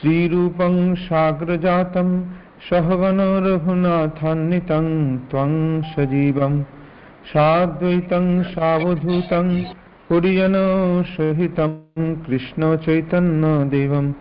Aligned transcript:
श्रीरूपं 0.00 0.74
साग्रजातं 0.94 2.10
सहगनो 2.64 3.24
रघुनाथान्वितं 3.44 4.90
त्वं 5.30 5.54
सजीवं 5.92 6.54
साद्वैतं 7.30 8.28
सावधूतं 8.50 9.48
पुरिजनसहितं 10.08 11.72
कृष्णचैतन्यदेवं 12.26 14.12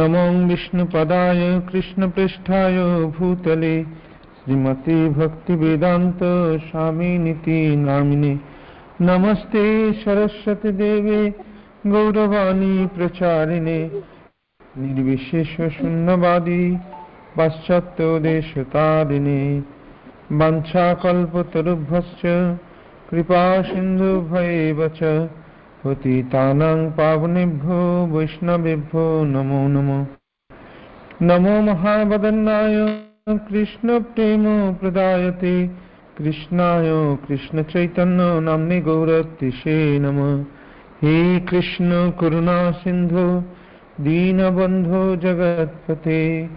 नमो 0.00 0.26
विष्णुपदाय 0.48 1.42
कृष्णपृष्ठाय 1.70 2.78
भूतले 3.18 3.74
শ্রীমতী 4.50 5.08
ভক্তি 5.08 5.56
বেদান্ত 5.56 6.20
স্বামী 6.70 7.18
নীতি 7.18 7.76
নামিনী। 7.76 8.38
নমস্তে 9.02 9.92
সরস্বতী 10.04 10.70
দেবে, 10.72 11.32
গৌরবাণী 11.90 12.88
প্রচারিণে। 12.96 13.88
নির্বিশেষ 14.76 15.50
শূন্যবাদী 15.78 16.76
পাশ্চাত্য 17.36 18.18
দেশ 18.18 18.46
তারিণে 18.72 19.60
বাঞ্ছা 20.30 20.94
কল্প 21.02 21.34
বাঞ্ছাকল্পতরুভ্যশ্চ 21.34 22.22
কৃপা 23.10 23.62
সিন্ধু 23.62 23.70
সিন্ধুভ্যেব 23.72 24.78
চ 24.98 25.00
পতিতানাং 25.82 26.90
পাবনেভ্য 26.96 27.66
বৈষ্ণবেভ্য 28.12 28.92
নমো 29.32 29.68
নমঃ। 29.68 30.04
নমো 31.22 31.60
মহাবদন্নায় 31.60 33.09
कृष्णप्रेम 33.28 34.72
प्रदायते। 34.72 35.70
कृष्णाय 36.18 37.16
कृष्णचैतन्य 37.28 38.40
नाम्ने 38.40 38.80
गौरतिशे 38.80 39.98
नमः। 39.98 40.42
हे 41.02 41.40
कृष्ण 41.40 42.10
करुणा 42.10 42.70
सिन्धो, 42.70 43.40
दीनबन्धो 44.00 45.16
जगत्पते। 45.16 46.48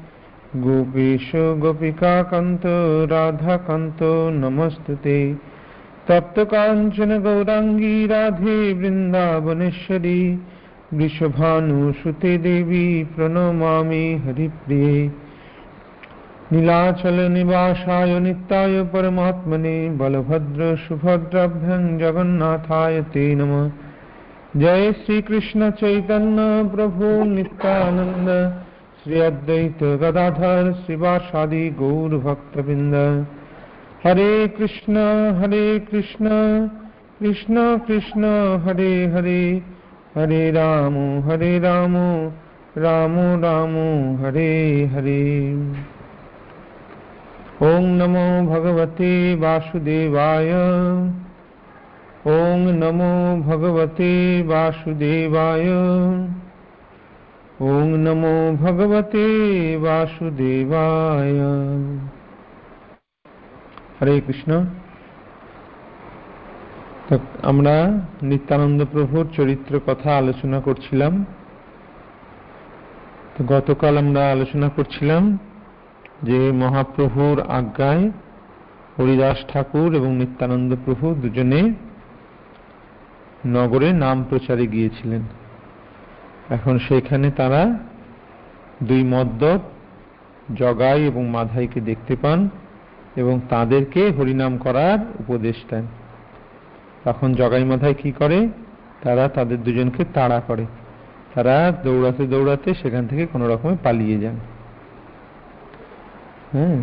गोपेश 0.56 1.32
गोपिकान्त 1.36 2.62
राधाकान्त, 3.12 3.98
नमस्तुते। 4.34 5.34
तप्तकाञ्चन 6.12 7.20
गौराङ्गी 7.20 8.08
राधे 8.08 8.74
वृन्दावनेश्वरी। 8.74 10.40
वृषभानुसुते 10.94 12.38
देवी 12.38 13.04
प्रणमामि 13.04 14.22
हरिप्रिये। 14.26 15.23
নীলাচল 16.54 17.18
নিবাসায় 17.38 18.16
নিত্যায় 18.26 18.78
পরমাত্মনে 18.92 19.78
বলভদ্র 20.00 20.62
সুভদ্রাভ্যং 20.84 21.82
জগন্নাথায় 22.02 23.00
তে 23.14 23.26
নম। 23.40 23.54
জয় 24.62 24.88
শ্রীকৃষ্ণ 25.02 25.59
চৈতন্য 25.81 26.38
প্রভু 26.74 27.06
নিত্যানন্দ, 27.36 28.28
শ্রী 29.00 29.16
অদ্বৈত 29.30 29.81
গদাধর 30.02 30.66
শিবাসাদি 30.81 31.66
গৌরভক্তবৃন্দ 31.80 32.96
হরে 34.04 34.31
কৃষ্ণ 34.58 34.96
হরে 35.40 35.66
কৃষ্ণ 35.90 36.26
কৃষ্ণ 37.20 37.56
কৃষ্ণ, 37.88 38.24
হরে 38.64 38.94
হরে 39.14 39.44
হরে 40.16 40.44
রাম 40.52 40.96
হরে 41.28 41.54
রাম 41.68 41.94
রাম 42.76 43.16
রাম, 43.46 43.74
হরে 44.22 44.52
হরে। 44.94 45.24
ॐ 47.62 47.87
नमो 47.98 48.27
भगवते 48.47 49.12
वासुदेवाय 49.37 50.53
ॐ 52.29 52.67
नमो 52.75 53.12
भगवते 53.43 54.11
वासुदेवाय 54.47 55.67
ॐ 57.69 57.97
नमो 58.05 58.34
भगवते 58.62 59.27
वासुदेवाय 59.84 61.41
হরে 63.99 64.15
কৃষ্ণ 64.27 64.50
আমরা 67.43 67.75
নিত্যানন্দ 68.22 68.81
প্রভুর 68.93 69.27
চরিত্র 69.39 69.72
কথা 69.89 70.11
আলোচনা 70.16 70.59
করছিলাম 70.66 71.12
তো 73.34 73.41
গতকাল 73.53 73.94
আমরা 74.03 74.22
আলোচনা 74.31 74.69
করছিলাম 74.77 75.22
যে 76.23 76.51
মহাপ্রভুর 76.51 77.41
আজ্ঞায় 77.41 78.11
হরিদাস 79.00 79.38
ঠাকুর 79.47 79.95
এবং 79.95 80.16
নিত্যানন্দ 80.16 80.75
প্রভু 80.85 81.16
দুজনে 81.16 81.73
নগরে 83.45 83.94
নাম 83.94 84.25
প্রচারে 84.29 84.67
গিয়েছিলেন। 84.67 85.22
এখন 86.50 86.79
সেখানে 86.79 87.31
তারা 87.31 87.79
দুই 88.84 89.03
মদ্দপ 89.03 89.59
জগাই 90.56 91.06
এবং 91.06 91.28
মাধাইকে 91.28 91.81
দেখতে 91.81 92.16
পান 92.16 92.50
এবং 93.16 93.40
তাদেরকে 93.50 94.09
হরিনাম 94.09 94.57
করার 94.57 95.00
উপদেশ 95.19 95.55
দেন। 95.69 95.85
তখন 97.03 97.34
জগাই 97.34 97.63
মাথায় 97.63 97.94
কি 97.94 98.11
করে? 98.11 98.50
তারা 99.01 99.28
তাদের 99.28 99.63
দুজনকে 99.63 100.05
তাড়া 100.13 100.41
করে। 100.47 100.66
তারা 101.34 101.73
দৌড়াতে 101.84 102.28
দৌড়াতে 102.28 102.73
সেখান 102.73 103.07
থেকে 103.07 103.25
কোনো 103.25 103.47
রকমে 103.47 103.78
পালিয়ে 103.84 104.19
যান। 104.19 104.35
হ্যাঁ 106.53 106.78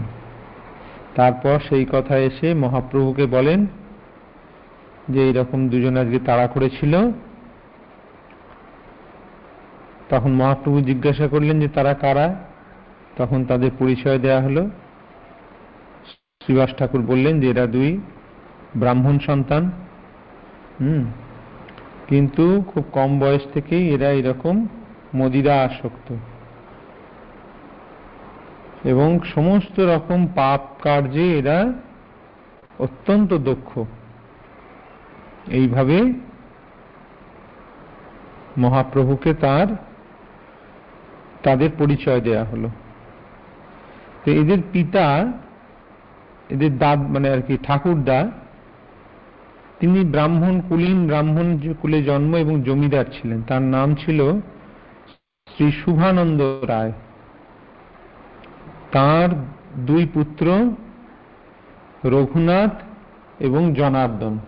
তারপর 1.15 1.59
সেই 1.69 1.87
কথা 1.93 2.19
এসে 2.19 2.55
মহাপ্রভুকে 2.55 3.27
বলেন 3.27 3.67
যে 5.09 5.23
এইরকম 5.23 5.69
দুজন 5.69 5.97
আজকে 5.97 6.19
তাড়া 6.27 6.47
করেছিল। 6.47 7.11
তখন 10.09 10.33
মহাপ্রভু 10.33 10.81
জিজ্ঞাসা 10.81 11.29
করলেন 11.29 11.61
যে 11.61 11.69
তারা 11.69 11.95
কারা? 11.95 12.35
তখন 13.17 13.45
তাদের 13.45 13.71
পরিচয় 13.79 14.19
দেয়া 14.19 14.41
হলো। 14.41 14.71
শ্রীবাস 16.43 16.71
ঠাকুর 16.79 17.03
বললেন 17.03 17.41
যে 17.41 17.51
এরা 17.51 17.67
দুই 17.67 18.01
ব্রাহ্মণ 18.77 19.19
সন্তান। 19.19 19.71
হুম। 20.81 21.05
কিন্তু 22.09 22.63
খুব 22.67 22.85
কম 22.93 23.19
বয়স 23.19 23.43
থেকেই 23.53 23.89
এরা 23.95 24.11
এরকম 24.11 24.67
মদিরা 25.17 25.63
আসক্ত। 25.63 26.15
এবং 28.85 29.21
সমস্ত 29.21 29.81
রকম 29.81 30.27
পাপ 30.35 30.61
কার্যে 30.83 31.39
এরা 31.39 31.73
অত্যন্ত 32.79 33.35
দক্ষ। 33.35 33.79
এইভাবে 35.49 36.13
মহাপ্রভুকে 38.59 39.35
তার, 39.35 39.67
তাদের 41.43 41.71
পরিচয় 41.79 42.21
দেয়া 42.21 42.45
হলো। 42.45 42.69
তো 44.25 44.31
এদের 44.31 44.59
পিতা, 44.73 45.33
এদের 46.51 46.79
দাদ 46.79 46.99
মানে 46.99 47.31
আর 47.31 47.43
কি 47.43 47.59
ঠাকুরদা, 47.63 48.31
তিনি 49.81 50.05
ব্রাহ্মণ 50.05 50.61
কুলীন, 50.69 51.07
ব্রাহ্মণ 51.07 51.75
কুলে 51.81 52.03
জন্ম 52.03 52.37
এবং 52.37 52.63
জমিদার 52.63 53.05
ছিলেন। 53.13 53.43
তার 53.43 53.63
নাম 53.63 53.95
ছিল 53.95 54.41
শ্রী 55.49 55.73
শুভানন্দ 55.73 56.43
রায়। 56.43 56.93
তার 58.93 59.29
দুই 59.77 60.07
পুত্র, 60.15 60.71
রঘুনাথ 62.05 62.71
এবং 63.41 63.75
জনার্দন। 63.75 64.39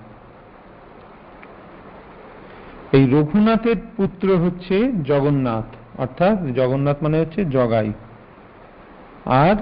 এই 2.93 3.05
রঘুনাথের 3.11 3.77
পুত্র 3.97 4.37
হচ্ছে 4.37 4.93
জগন্নাথ, 5.05 6.01
অর্থাৎ 6.01 6.55
জগন্নাথ 6.55 7.03
মানে 7.03 7.21
হচ্ছে 7.21 7.45
জগাই। 7.45 7.93
আর 9.27 9.57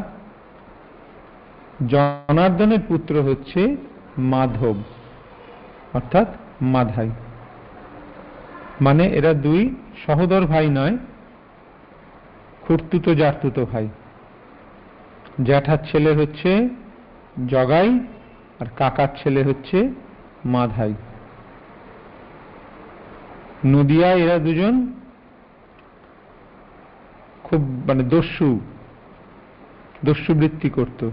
জনার্দনের 1.89 2.79
পুত্র 2.89 3.23
হচ্ছে 3.23 3.77
মাধব, 4.19 4.77
অর্থাৎ 5.95 6.27
মাধাই। 6.61 7.11
মানে 8.81 9.05
এরা 9.09 9.33
দুই 9.35 9.75
সহোদর 10.07 10.41
ভাই 10.41 10.69
নয় 10.69 10.99
খুর্তুতো 12.63 13.15
জার্তুতো 13.15 13.67
ভাই। 13.73 13.89
জ্যাঠার 15.45 15.79
ছেলে 15.91 16.13
হচ্ছে 16.13 16.69
জগাই 17.49 18.01
আর 18.61 18.67
কাকার 18.77 19.09
ছেলে 19.23 19.43
হচ্ছে 19.43 19.89
মাধাই। 20.45 20.95
নদিয়া 23.67 24.13
এরা 24.13 24.39
দুজন 24.39 24.93
খুব 27.45 27.61
মানে 27.61 28.03
দস্যু 28.03 28.61
দস্যুবৃত্তি 30.05 30.71
করত। 30.71 31.11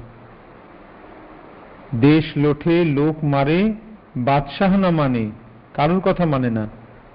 দেশ 1.95 2.37
লোঠে, 2.37 2.85
লোক 2.85 3.23
মারে, 3.23 3.73
বাদশাহ 4.17 4.77
না 4.77 4.91
মানে 4.91 5.31
কারোর 5.73 5.99
কথা 5.99 6.25
মানে 6.25 6.49
না। 6.49 6.67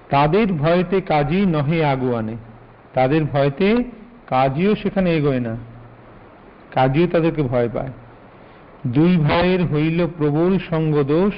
তাদের 0.09 0.53
ভয়তে 0.53 1.01
কাজী 1.01 1.45
নহে 1.45 1.85
আগুয়ানে, 1.85 2.35
তাদের 2.93 3.25
ভয়তে 3.25 3.83
কাজীও 4.27 4.75
সেখানে 4.75 5.15
এগোয় 5.15 5.39
না। 5.39 5.72
কাজীও 6.75 7.07
তাদেরকে 7.07 7.43
ভয় 7.43 7.69
পায়। 7.73 7.91
দুই 8.87 9.17
ভাইয়ের 9.17 9.61
হইল 9.65 10.07
প্রবল 10.17 10.53
সঙ্গ 10.69 11.03
দোষ 11.03 11.33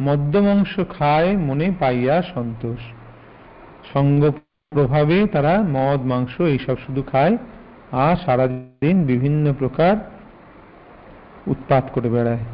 মদ্যমাংস 0.00 0.72
খায় 0.98 1.36
মনে 1.36 1.66
পাইয়া 1.80 2.22
সন্তোষ। 2.34 2.82
সঙ্গ 3.92 4.30
প্রভাবে 4.72 5.26
তারা 5.26 5.54
মদ, 5.68 6.00
মাংস 6.06 6.40
এইসব 6.40 6.76
শুধু 6.86 7.02
খায় 7.02 7.34
আর 7.92 8.16
সারাদিন 8.16 8.96
বিভিন্ন 9.04 9.44
প্রকার 9.58 9.94
উৎপাত 11.46 11.84
করে 11.94 12.08
বেড়ায়। 12.08 12.44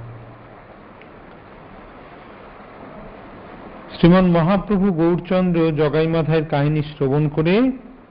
শ্রীমান 3.95 4.27
মহাপ্রভু 4.31 4.87
গৌরচন্দ্র 4.93 5.59
জগাই 5.73 6.07
মাথায় 6.07 6.45
কাহিনী 6.45 6.83
শ্রবণ 6.83 7.29
করে 7.29 7.55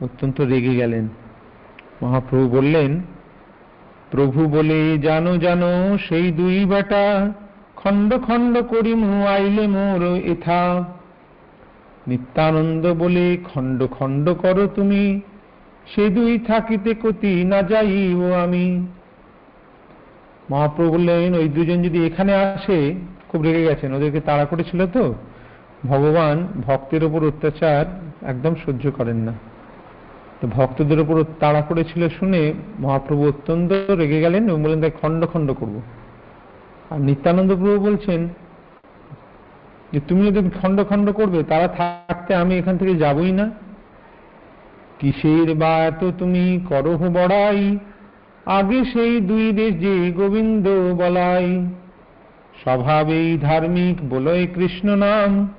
অত্যন্ত 0.02 0.42
রেগে 0.42 0.74
গেলেন। 0.76 1.06
মহাপ্রভু 2.02 2.46
বললেন 2.50 2.92
প্রভু 4.12 4.48
বলে, 4.48 4.98
জানো 4.98 5.38
জানো, 5.38 5.98
সেই 6.10 6.32
দুই 6.32 6.66
বেটা 6.66 7.34
খণ্ড 7.76 8.18
খণ্ড 8.18 8.62
করি 8.62 8.94
মু 8.96 9.26
আইলে 9.26 9.68
মোর 9.68 10.16
এথা। 10.32 10.84
নিত্যানন্দ 12.08 12.94
বলে, 12.94 13.38
খণ্ড 13.54 13.88
খণ্ড 13.88 14.30
করো 14.34 14.68
তুমি, 14.68 15.22
সে 15.88 16.10
দুই 16.10 16.40
থাকিতে 16.40 16.96
কতি 17.04 17.44
না 17.44 17.62
যাইব 17.62 18.34
আমি। 18.34 18.88
মহাপ্রভু 20.50 20.92
বললেন, 20.92 21.36
ওই 21.36 21.50
দুজন 21.50 21.84
যদি 21.84 22.06
এখানে 22.06 22.36
আসে, 22.36 22.94
খুব 23.30 23.42
রেগে 23.42 23.64
গেছেন, 23.64 23.94
ওদেরকে 23.94 24.20
তাড়া 24.20 24.46
করেছিল 24.46 24.88
তো? 24.88 25.14
ভগবান 25.86 26.48
ভক্তের 26.68 27.04
ওপর 27.04 27.28
অত্যাচার 27.28 27.86
একদম 28.28 28.56
সহ্য 28.66 28.92
করেন 28.92 29.18
না। 29.18 29.34
তো 30.42 30.48
ভক্তদের 30.48 31.00
উপর 31.00 31.24
তাড়া 31.40 31.62
করেছিল 31.62 32.10
শুনে 32.10 32.54
মহাপ্রভু 32.80 33.28
অত্যন্ত 33.28 33.90
রেগে 33.90 34.22
গেলেন 34.22 34.50
এবং 34.50 34.64
বললেন 34.64 34.82
তাই 34.82 34.92
খণ্ড 35.02 35.26
খণ্ড 35.26 35.54
করব। 35.54 35.82
আর 36.90 37.00
নিত্যানন্দ 37.00 37.56
প্রভু 37.56 37.80
বলছেন 37.80 38.28
যে, 39.94 40.00
তুমি 40.08 40.32
যদি 40.32 40.50
খণ্ড 40.62 40.84
খণ্ড 40.84 41.12
করবে, 41.12 41.44
তারা 41.44 41.68
থাকতে 41.68 42.36
আমি 42.36 42.58
এখান 42.58 42.78
থেকে 42.78 42.96
যাবই 42.96 43.32
না। 43.32 43.52
কিসের 45.00 45.56
বা 45.56 45.68
এত 45.68 46.04
তুমি 46.20 46.60
করহ 46.70 47.10
বড়াই, 47.10 47.78
আগে 48.46 48.86
সেই 48.86 49.20
দুই 49.20 49.52
দেশ 49.52 49.76
যে 49.76 50.12
গোবিন্দ 50.12 50.68
বলাই। 51.04 51.66
স্বভাবেই 52.64 53.38
ধার্মিক, 53.38 54.10
বলয় 54.10 54.48
কৃষ্ণ 54.56 54.96
নাম। 54.96 55.54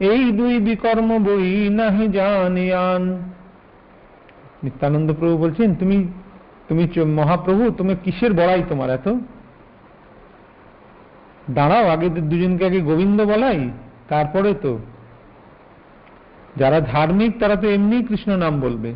এই 0.00 0.32
দুই 0.32 0.58
বিকর্ম 0.58 1.24
বই 1.24 1.68
নাহি 1.68 2.08
জানে 2.08 2.74
আন। 2.74 3.22
নিত্যানন্দ 4.64 5.12
প্রভু 5.12 5.36
বলছেন, 5.36 5.74
তুমি 5.74 6.06
তুমি 6.68 6.88
মহাপ্রভু, 7.04 7.70
তুমি 7.70 7.96
কিসের 8.04 8.32
বড়াই 8.32 8.62
তোমার 8.68 8.90
এত? 8.90 9.08
দাঁড়াও, 11.50 11.88
আগে 11.88 12.08
দুজনকে 12.08 12.66
আগে 12.66 12.80
গোবিন্দ 12.80 13.24
বলাই, 13.24 13.70
তারপরে 14.08 14.54
তো। 14.62 14.78
যারা 16.56 16.80
ধার্মিক, 16.80 17.38
তারা 17.40 17.56
তো 17.56 17.68
এমনি 17.68 18.02
কৃষ্ণ 18.02 18.36
নাম 18.36 18.60
বলবে। 18.60 18.94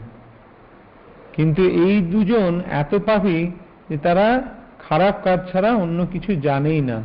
কিন্তু 1.33 1.63
এই 1.63 2.01
দুজন 2.01 2.61
এত 2.71 2.95
পাপি 2.95 3.51
যে 3.89 3.99
তারা 3.99 4.43
খারাপ 4.89 5.15
কাজ 5.25 5.53
ছাড়া 5.53 5.73
অন্য 5.75 6.07
কিছু 6.13 6.35
জানেই 6.35 6.81
না। 6.81 7.03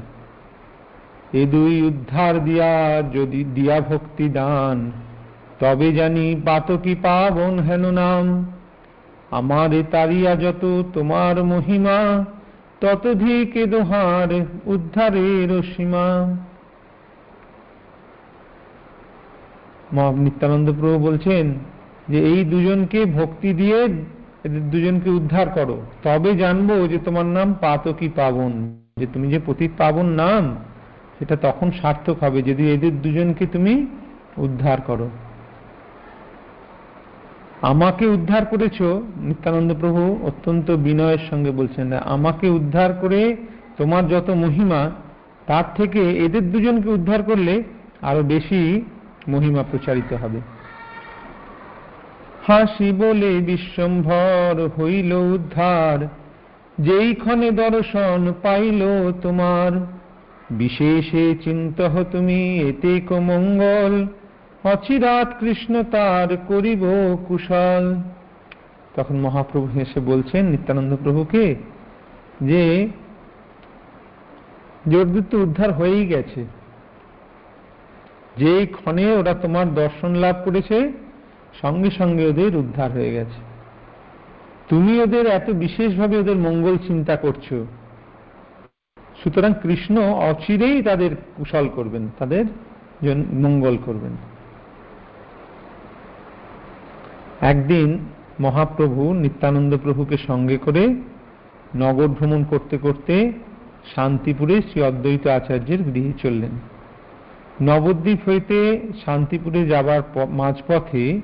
এ 1.34 1.46
দুই 1.46 1.82
উদ্ধার 1.82 2.44
দিয়া 2.44 3.02
যদি 3.14 3.44
দিয়া 3.44 3.82
ভক্তি 3.82 4.30
দান 4.30 4.92
তবে 5.64 5.94
জানি 5.94 6.42
পাতকি 6.46 6.96
পাবন 6.96 7.60
হেন 7.60 7.92
নাম। 7.92 8.52
আমারে 9.32 9.84
তারিয়া 9.92 10.36
যত 10.36 10.84
তোমার 10.94 11.44
মহিমা, 11.44 12.26
ততধিক 12.82 13.70
দোহার 13.70 14.46
উদ্ধারের 14.66 15.62
সীমা। 15.64 16.08
নিত্যানন্দ 20.18 20.74
প্রভু 20.80 21.00
বলছেন 21.00 21.54
যে, 22.10 22.20
এই 22.20 22.44
দুজনকে 22.44 23.06
ভক্তি 23.06 23.54
দিয়ে 23.54 23.84
এদের 24.44 24.70
দুজনকে 24.70 25.10
উদ্ধার 25.10 25.50
করো। 25.50 25.82
তবে 26.04 26.36
জানব 26.36 26.88
যে 26.88 26.98
তোমার 27.06 27.26
নাম 27.26 27.56
পাতকি 27.62 28.10
পাবন। 28.10 28.52
যে 28.98 29.08
তুমি 29.14 29.28
যে 29.32 29.40
পতিত 29.46 29.72
পাবন 29.78 30.06
নাম, 30.06 30.56
সেটা 31.20 31.36
তখন 31.36 31.72
সার্থক 31.72 32.24
হবে। 32.24 32.42
যদি 32.42 32.72
এদের 32.72 33.02
দুজনকে 33.02 33.46
তুমি 33.46 33.88
উদ্ধার 34.38 34.82
করো। 34.82 35.10
আমাকে 37.64 38.06
উদ্ধার 38.08 38.46
করেছ? 38.46 38.82
নিত্যানন্দ 39.18 39.72
প্রভু 39.80 40.02
অত্যন্ত 40.24 40.72
বিনয়ের 40.72 41.22
সঙ্গে 41.30 41.52
বলছেন, 41.52 41.94
আমাকে 41.94 42.50
উদ্ধার 42.50 42.94
করে 42.94 43.22
তোমার 43.78 44.08
যত 44.08 44.30
মহিমা, 44.30 44.82
তার 45.48 45.64
থেকে 45.76 46.02
এদের 46.26 46.52
দুজনকে 46.52 46.90
উদ্ধার 46.90 47.24
করলে 47.24 47.64
আরও 48.02 48.22
বেশি 48.24 48.62
মহিমা 49.28 49.64
প্রচারিত 49.72 50.14
হবে। 50.14 50.40
হাসি 52.48 52.92
বলে 52.92 53.32
বিশ্বম্ভর 53.42 54.54
হইল 54.78 55.12
উদ্ধার 55.14 55.98
যেই 56.80 57.10
ক্ষণে 57.16 57.50
দর্শন 57.52 58.34
পাইল 58.42 58.82
তোমার, 59.22 59.72
বিশেষে 60.52 61.36
চিন্তহ 61.44 62.04
তুমি, 62.12 62.42
এতে 62.70 62.94
মঙ্গল 63.20 63.94
অচিরাত 64.64 65.40
কৃষ্ণ 65.40 65.84
তার 65.84 66.38
করিব 66.48 66.82
কুশল। 67.28 68.02
তখন 68.96 69.16
মহাপ্রভু 69.16 69.68
হেসে 69.80 70.00
বলছেন, 70.00 70.46
নিত্যানন্দ 70.46 70.96
প্রভুকে, 71.04 71.56
যে 72.42 72.90
জোরদূত 74.88 75.34
উদ্ধার 75.34 75.74
হয়েই 75.74 76.08
গেছে। 76.08 76.46
যে 78.38 78.66
ক্ষণে 78.66 79.16
ওরা 79.16 79.34
তোমার 79.34 79.74
দর্শন 79.74 80.16
লাভ 80.16 80.36
করেছে, 80.46 80.92
সঙ্গে 81.62 81.92
সঙ্গে 81.92 82.26
ওদের 82.26 82.56
উদ্ধার 82.56 82.92
হয়ে 82.92 83.14
গেছে। 83.14 83.42
তুমি 84.70 85.02
ওদের 85.02 85.28
এত 85.28 85.50
বিশেষভাবে 85.50 86.18
ওদের 86.18 86.36
মঙ্গল 86.36 86.78
চিন্তা 86.78 87.16
করছ। 87.16 87.54
সুতরাং 89.24 89.54
কৃষ্ণ 89.62 90.02
অচিরেই 90.02 90.82
তাদের 90.82 91.16
কুশল 91.36 91.70
করবেন, 91.76 92.08
তাদের 92.20 92.46
মঙ্গল 93.34 93.78
করবেন। 93.86 94.33
একদিন 97.52 97.90
মহাপ্রভু 98.40 99.14
নিত্যানন্দ 99.14 99.78
প্রভুকে 99.78 100.18
সঙ্গে 100.28 100.58
করে 100.58 100.84
নগর 101.76 102.08
ভ্রমণ 102.08 102.44
করতে 102.44 102.78
করতে 102.78 103.16
শান্তিপুরে 103.96 104.56
শ্রী 104.62 104.80
অদ্বৈত 104.82 105.28
আচার্যের 105.28 105.82
গৃহে 105.84 106.14
চললেন। 106.24 106.54
নবদ্বীপ 107.62 108.20
হইতে 108.30 108.58
শান্তিপুরে 109.06 109.62
যাবার 109.68 110.02
মাঝপথে 110.30 111.22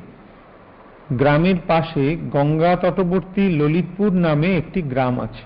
গ্রামের 1.11 1.55
পাশে 1.67 2.17
গঙ্গা 2.31 2.75
তটবর্তী 2.75 3.43
ললিতপুর 3.49 4.11
নামে 4.13 4.49
একটি 4.57 4.81
গ্রাম 4.81 5.19
আছে। 5.19 5.45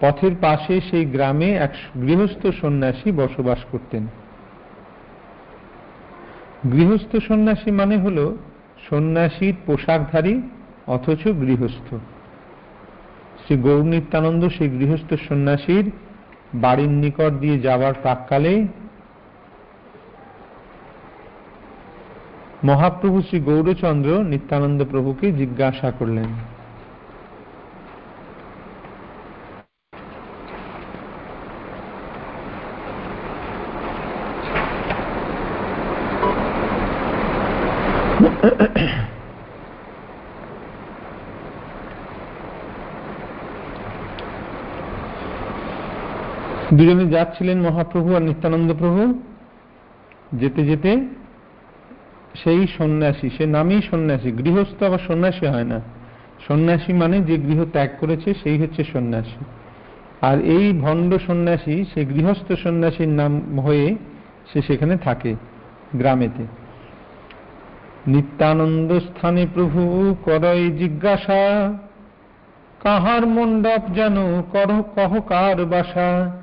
পথের 0.00 0.34
পাশে 0.40 0.80
সেই 0.90 1.04
গ্রামে 1.04 1.48
এক 1.66 1.72
গৃহস্থ 2.02 2.42
সন্ন্যাসী 2.60 3.08
বসবাস 3.12 3.60
করতেন। 3.72 4.06
গৃহস্থ 6.64 7.16
সন্ন্যাসী 7.16 7.70
মানে 7.70 7.96
হল 7.98 8.36
সন্ন্যাসীর 8.90 9.54
পোশাকধারী 9.66 10.40
অথচ 10.86 11.22
গৃহস্থ। 11.40 11.94
শ্রী 13.42 13.56
গৌর 13.56 13.84
নিত্যানন্দ 13.84 14.48
সেই 14.48 14.68
গৃহস্থ 14.68 15.14
সন্ন্যাসীর 15.14 15.90
বাড়ির 16.54 16.88
নিকট 16.88 17.32
দিয়ে 17.40 17.60
যাবার 17.60 17.94
প্রাককালে 18.02 18.66
মহাপ্রভু 22.64 23.22
শ্রী 23.22 23.38
গৌরচন্দ্র 23.40 24.10
নিত্যানন্দ 24.22 24.84
প্রভুকে 24.84 25.32
জিজ্ঞাসা 25.32 25.90
করলেন 25.90 26.57
দুজনে 46.78 47.06
যাচ্ছিলেন 47.10 47.60
মহাপ্রভু 47.60 48.14
আর 48.14 48.22
নিত্যানন্দ 48.22 48.72
প্রভু। 48.78 49.22
যেতে 50.32 50.64
যেতে 50.64 51.08
সেই 52.42 52.66
সন্ন্যাসী, 52.78 53.30
সে 53.36 53.46
নামেই 53.46 53.82
সন্ন্যাসী, 53.90 54.30
গৃহস্থ 54.32 54.82
আবার 54.82 54.98
সন্ন্যাসী 54.98 55.46
হয় 55.46 55.64
না। 55.64 55.80
সন্ন্যাসী 56.48 56.92
মানে 56.92 57.20
যে 57.20 57.36
গৃহ 57.36 57.64
ত্যাগ 57.64 57.88
করেছে, 58.00 58.34
সেই 58.34 58.58
হচ্ছে 58.58 58.84
সন্ন্যাসী। 58.84 59.44
আর 60.20 60.40
এই 60.40 60.72
ভণ্ড 60.72 61.18
সন্ন্যাসী 61.26 61.84
সে 61.94 62.04
গৃহস্থ 62.04 62.52
সন্ন্যাসীর 62.52 63.08
নাম 63.08 63.60
হয়ে 63.60 63.96
সে 64.52 64.62
সেখানে 64.62 64.96
থাকে 64.96 65.34
গ্রামেতে। 65.94 66.46
নিত্যানন্দ 68.06 68.92
স্থানে, 68.92 69.46
প্রভু 69.54 70.14
করয় 70.24 70.70
জিজ্ঞাসা, 70.70 71.72
কাহার 72.80 73.26
মণ্ডপ 73.26 73.80
যেন 73.94 74.42
কহ 74.94 75.20
কার 75.20 75.64
বাসা? 75.64 76.36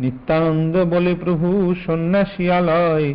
নিত্যানন্দ 0.00 0.84
বলে 0.84 1.14
প্রভু 1.14 1.74
সন্ন্যাসিয়ালয় 1.86 3.14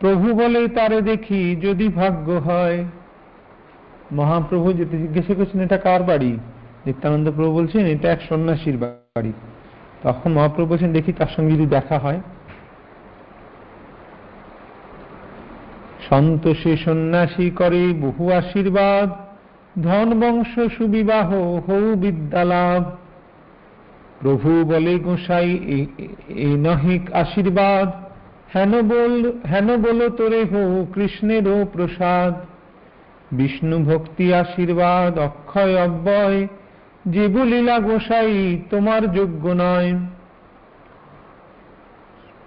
প্রভু 0.00 0.34
বলে 0.34 0.68
তারে 0.68 1.00
দেখি 1.00 1.56
যদি 1.56 1.88
ভাগ্য 1.88 2.32
হয়। 2.32 2.84
মহাপ্রভু 4.12 4.72
যেতে 4.72 4.98
জিজ্ঞাসা 4.98 5.34
করছেন, 5.34 5.60
এটা 5.60 5.76
কার 5.76 6.02
বাড়ি? 6.02 6.38
নিত্যানন্দ 6.86 7.30
প্রভু 7.30 7.52
বলছেন, 7.52 7.86
এটা 7.86 8.12
এক 8.12 8.22
সন্ন্যাসীর 8.28 8.76
বাড়ি। 8.76 9.32
তখন 10.02 10.32
মহাপ্রভু 10.32 10.72
বলছেন, 10.72 10.92
দেখি 10.92 11.12
তার 11.12 11.26
সঙ্গে 11.36 11.54
যদি 11.54 11.66
দেখা 11.66 11.98
হয়। 11.98 12.20
সন্তোষে 16.08 16.76
সন্ন্যাসী 16.76 17.50
করে 17.50 17.92
বহু 18.00 18.30
আশীর্বাদ 18.30 19.10
ধন 19.82 20.20
বংশ 20.20 20.76
সুবিবাহ 20.76 21.34
হৌ 21.34 21.94
বিদ্যালাভ। 21.94 23.01
প্রভু 24.22 24.64
বলে 24.64 24.98
গোসাই, 24.98 25.50
এ 26.28 26.46
নহিক 26.46 27.12
আশীর্বাদ। 27.12 27.90
হেন 28.56 28.82
বল, 28.82 29.32
হেন 29.50 29.82
বলো 29.82 30.08
তোরে 30.08 30.44
হো 30.44 30.86
কৃষ্ণেরও 30.94 31.66
প্রসাদ। 31.72 32.34
বিষ্ণু 33.32 33.78
ভক্তি 33.78 34.34
আশীর্বাদ, 34.34 35.18
অক্ষয় 35.18 35.84
অব্যয়। 35.84 36.46
যে 37.06 37.28
বলিলা 37.28 37.78
গোসাই, 37.78 38.62
তোমার 38.70 39.14
যোগ্য 39.14 39.48
নয়। 39.48 39.98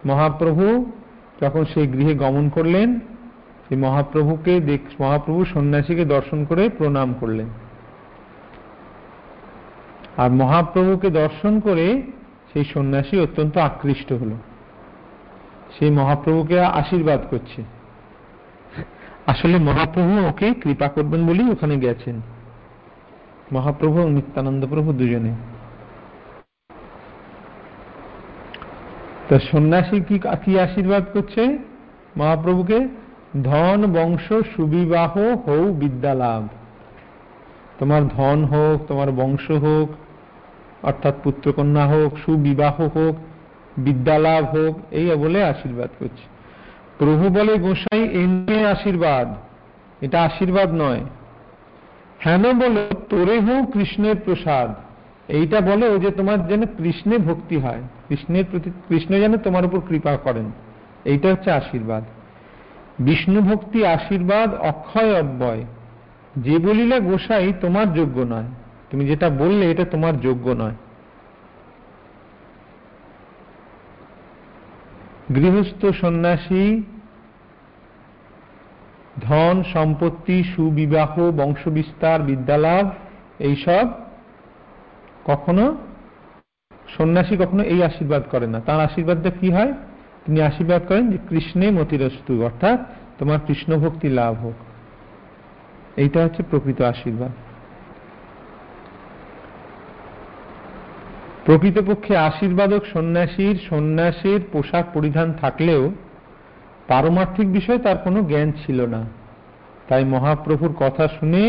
মহাপ্রভু 0.05 0.91
যখন 1.41 1.65
সেই 1.65 1.87
গৃহে 1.87 2.13
গমন 2.13 2.49
করলেন, 2.49 2.99
সেই 3.69 3.77
মহাপ্রভুকে 3.77 4.59
দেখ, 4.59 5.01
মহাপ্রভু 5.01 5.45
সন্ন্যাসীকে 5.45 6.05
দর্শন 6.05 6.45
করে 6.45 6.69
প্রণাম 6.69 7.15
করলেন। 7.19 7.64
আর 10.17 10.31
মহাপ্রভুকে 10.31 11.09
দর্শন 11.09 11.59
করে 11.59 12.01
সেই 12.53 12.65
সন্ন্যাসী 12.65 13.19
অত্যন্ত 13.19 13.57
আকৃষ্ট 13.57 14.13
হল। 14.13 14.31
সেই 15.79 15.89
মহাপ্রভুকে 15.89 16.59
আশীর্বাদ 16.59 17.19
করছে। 17.29 17.63
আসলে 19.25 19.57
মহাপ্রভু 19.57 20.27
ওকে 20.27 20.53
কৃপা 20.53 20.87
করবেন 20.87 21.27
বলেই 21.27 21.51
ওখানে 21.51 21.77
গেছেন। 21.77 22.21
মহাপ্রভু 23.51 24.01
ও 24.01 24.09
নিত্যানন্দ 24.09 24.67
প্রভু 24.69 24.93
দুজনে। 24.93 25.33
তো 29.29 29.39
সন্ন্যাসী 29.39 30.01
কি 30.01 30.19
কি 30.19 30.59
আশীর্বাদ 30.59 31.03
করছে 31.13 31.57
মহাপ্রভুকে? 32.17 32.87
ধন, 33.43 33.93
বংশ, 33.93 34.33
সুবিবাহ, 34.55 35.17
হৌ 35.17 35.73
বিদ্যা 35.73 36.13
লাভ 36.13 36.47
তোমার 37.79 38.07
ধন 38.07 38.45
হোক, 38.45 38.87
তোমার 38.87 39.11
বংশ 39.11 39.51
হোক 39.51 40.04
অর্থাৎ 40.85 41.13
পুত্রকন্যা 41.23 41.85
হোক, 41.85 42.17
সুবিবাহ 42.25 42.81
হোক, 42.81 43.15
বিদ্যালাভ 43.77 44.55
হোক, 44.55 44.79
এই 44.91 45.09
বলে 45.09 45.43
আশীর্বাদ 45.43 45.89
করছে। 45.99 46.23
প্রভু 46.97 47.29
বলে, 47.29 47.57
গোসাই, 47.57 47.99
এই 47.99 48.27
নিয়ে 48.27 48.67
আশীর্বাদ। 48.67 49.33
এটা 50.03 50.23
আশীর্বাদ 50.23 50.73
নয়। 50.73 51.01
হেন 52.25 52.59
বলে, 52.59 52.87
তোরে 53.09 53.39
হোক 53.39 53.71
কৃষ্ণের 53.71 54.15
প্রসাদ। 54.25 54.73
এইটা 55.27 55.61
বলে 55.61 55.99
যে 55.99 56.11
তোমার 56.11 56.47
যেন 56.47 56.61
কৃষ্ণে 56.65 57.17
ভক্তি 57.17 57.57
হয়। 57.57 57.81
কৃষ্ণের 58.09 58.45
প্রতি, 58.51 58.71
কৃষ্ণ 58.89 59.19
যেন 59.19 59.37
তোমার 59.37 59.65
উপর 59.65 59.79
কৃপা 59.87 60.17
করেন। 60.17 60.51
এইটা 61.05 61.29
হচ্ছে 61.29 61.51
আশীর্বাদ। 61.51 62.03
বিষ্ণু 62.99 63.41
ভক্তি 63.41 63.85
আশীর্বাদ, 63.85 64.53
অক্ষয় 64.55 65.19
অব্যয়। 65.19 65.65
যে 66.37 66.59
বলিলে 66.59 66.99
গোসাই, 66.99 67.53
তোমার 67.61 67.93
যোগ্য 67.93 68.21
নয়। 68.21 68.64
তুমি 68.91 69.05
যেটা 69.05 69.29
বললে, 69.29 69.71
এটা 69.71 69.85
তোমার 69.85 70.19
যোগ্য 70.19 70.49
নয়। 70.49 70.75
গৃহস্থ 75.35 75.85
সন্ন্যাসী, 75.85 76.83
ধন, 79.21 79.63
সম্পত্তি, 79.73 80.43
সুবিবাহ, 80.43 81.31
বংশবিস্তার, 81.31 82.21
বিদ্যালাভ, 82.21 82.89
এইসব 83.39 83.87
কখনো 85.25 85.77
সন্ন্যাসী 86.97 87.37
কখনো 87.37 87.63
এই 87.63 87.83
আশীর্বাদ 87.83 88.23
করে 88.31 88.47
না। 88.47 88.59
তার 88.59 88.79
আশীর্বাদটা 88.79 89.29
কি 89.29 89.51
হয়? 89.51 89.73
তিনি 90.25 90.41
আশীর্বাদ 90.41 90.81
করেন 90.87 91.11
যে 91.11 91.17
কৃষ্ণে 91.29 91.71
মতিরস্তু, 91.71 92.43
অর্থাৎ 92.43 92.79
তোমার 93.17 93.39
কৃষ্ণ 93.47 93.77
ভক্তি 93.77 94.09
লাভ 94.09 94.35
হোক। 94.35 94.53
এইটা 95.97 96.23
হচ্ছে 96.23 96.43
প্রকৃত 96.43 96.81
আশীর্বাদ। 96.81 97.31
প্রকৃতপক্ষে 101.45 102.13
আশীর্বাদক 102.17 102.81
সন্ন্যাসীর 102.93 103.55
সন্ন্যাসীর 103.69 104.41
পোশাক 104.51 104.85
পরিধান 104.93 105.33
থাকলেও 105.41 105.91
পারমার্থিক 106.87 107.47
বিষয়ে 107.53 107.79
তার 107.79 107.97
কোনো 108.03 108.19
জ্ঞান 108.23 108.49
ছিল 108.65 108.79
না। 108.85 109.01
তাই 109.87 110.03
মহাপ্রভুর 110.05 110.73
কথা 110.79 111.07
শুনে 111.07 111.43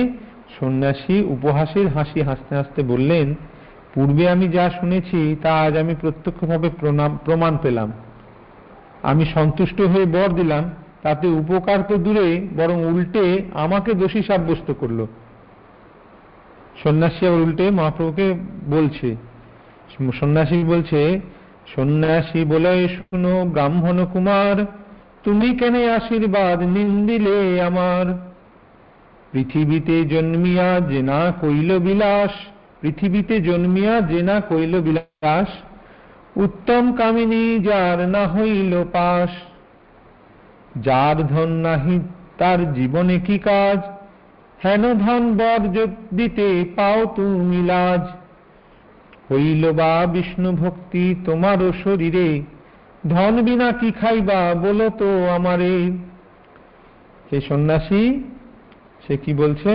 সন্ন্যাসী 0.61 1.17
উপহাসের 1.29 1.89
হাসি 1.89 2.21
হাসতে 2.21 2.53
হাসতে 2.57 2.83
বললেন, 2.83 3.35
পূর্বে 3.95 4.25
আমি 4.31 4.49
যা 4.49 4.71
শুনেছি, 4.81 5.37
তা 5.43 5.51
আজ 5.65 5.77
আমি 5.77 5.95
প্রত্যক্ষভাবে 6.01 6.69
প্রমাণ 7.25 7.59
পেলাম। 7.63 7.89
আমি 9.03 9.25
সন্তুষ্ট 9.35 9.81
হয়ে 9.81 10.07
বর 10.07 10.29
দিলাম, 10.35 10.65
তাতে 11.03 11.27
উপকার 11.41 11.79
তো 11.89 11.95
দূরে, 11.97 12.29
বরং 12.57 12.77
উল্টে 12.85 13.25
আমাকে 13.55 13.91
দোষী 13.95 14.21
সাব্যস্ত 14.23 14.69
করল। 14.81 15.01
সন্ন্যাসী 16.83 17.23
আবার 17.27 17.41
উল্টে 17.41 17.65
মহাপ্রভুকে 17.71 18.27
বলছে 18.67 19.09
সন্ন্যাসী 20.21 20.65
বলছে, 20.65 21.21
সন্ন্যাসী 21.77 22.45
বলে 22.45 22.89
শুনো 22.89 23.45
ব্রাহ্মণ 23.45 24.05
কুমার, 24.05 24.67
তুমি 25.25 25.55
কেন 25.55 25.89
আশীর্বাদ 25.89 26.63
নিন্দিলে 26.63 27.63
আমার? 27.63 28.33
পৃথিবীতে 29.33 30.05
জন্মিয়া 30.05 30.81
যে 30.81 31.03
না 31.03 31.33
কইল 31.41 31.79
বিলাস, 31.79 32.31
পৃথিবীতে 32.81 33.41
জন্মিয়া 33.41 34.01
যে 34.01 34.23
না 34.23 34.41
কইল 34.41 34.81
বিলাস, 34.81 35.49
উত্তম 36.37 36.93
কামিনী 36.93 37.59
যার 37.59 38.09
না 38.09 38.27
হইল 38.27 38.85
পাশ 38.93 39.31
যার 40.85 41.27
ধন 41.27 41.49
নাহি, 41.49 42.01
তার 42.39 42.75
জীবনে 42.75 43.19
কি 43.19 43.39
কাজ? 43.39 43.79
হেন 44.65 44.95
ধন 44.95 45.37
বর 45.37 45.89
দিতে 46.15 46.65
পাও 46.77 47.07
তুমি 47.07 47.67
লাজ। 47.67 48.26
হইল 49.31 49.73
বা 49.73 50.07
বিষ্ণু 50.07 50.51
ভক্তি 50.53 51.05
তোমারও 51.25 51.69
শরীরে। 51.85 52.29
ধন 53.09 53.35
বিনা 53.43 53.73
কি 53.73 53.89
খাইবা 53.91 54.55
বলো 54.55 54.87
তো 54.99 55.09
আমারে। 55.29 55.75
সে 57.31 57.41
সন্ন্যাসী, 57.41 58.05
সে 59.07 59.17
কি 59.17 59.35
বলছে? 59.35 59.73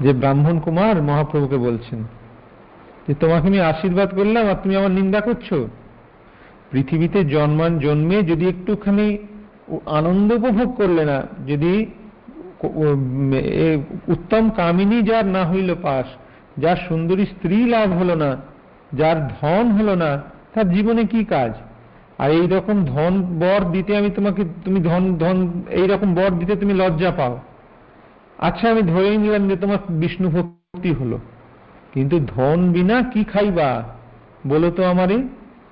যে 0.00 0.12
ব্রাহ্মণ 0.12 0.56
কুমার 0.58 0.96
মহাপ্রভুকে 1.02 1.56
বলছেন 1.56 2.00
যে, 3.08 3.14
তোমাকে 3.14 3.46
আমি 3.48 3.60
আশীর্বাদ 3.60 4.14
করলাম 4.14 4.44
আর 4.48 4.54
তুমি 4.62 4.74
আমার 4.76 4.90
নিন্দা 4.90 5.20
করছ। 5.20 5.48
পৃথিবীতে 6.70 7.24
জন্মান 7.24 7.78
জন্মে 7.78 8.22
যদি 8.22 8.44
একটুখানি 8.48 9.18
আনন্দ 9.86 10.28
উপভোগ 10.32 10.68
করলে 10.76 11.04
না, 11.04 11.18
যদি 11.46 11.86
উত্তম 14.14 14.44
কামিনী 14.56 14.98
যার 15.08 15.26
না 15.36 15.42
হইল 15.50 15.70
পাশ 15.82 16.06
যার 16.62 16.78
সুন্দরী 16.88 17.24
স্ত্রী 17.32 17.56
লাভ 17.74 17.88
হলো 17.98 18.14
না, 18.14 18.30
যার 18.98 19.18
ধন 19.34 19.64
হলো 19.78 19.94
না, 20.02 20.10
তার 20.54 20.66
জীবনে 20.74 21.02
কি 21.12 21.20
কাজ? 21.34 21.52
আর 22.18 22.28
এই 22.38 22.46
রকম 22.54 22.76
ধন 22.84 23.12
বর 23.42 23.60
দিতে 23.74 23.92
আমি 23.96 24.10
তোমাকে, 24.10 24.42
তুমি 24.64 24.78
ধন 24.80 25.02
ধন 25.18 25.36
এই 25.80 25.86
রকম 25.92 26.08
বর 26.14 26.30
দিতে 26.40 26.54
তুমি 26.56 26.74
লজ্জা 26.74 27.10
পাও। 27.10 27.34
আচ্ছা 28.38 28.64
আমি 28.72 28.82
ধরেই 28.82 29.16
নিলাম 29.16 29.42
যে 29.48 29.56
তোমার 29.56 29.80
বিষ্ণু 30.00 30.28
ভক্তি 30.30 30.90
হলো। 31.00 31.18
কিন্তু 31.94 32.16
ধন 32.34 32.58
বিনা 32.72 32.96
কি 33.12 33.20
খাইবা? 33.32 33.70
বলো 34.46 34.68
তো 34.76 34.82
আমারে, 34.84 35.16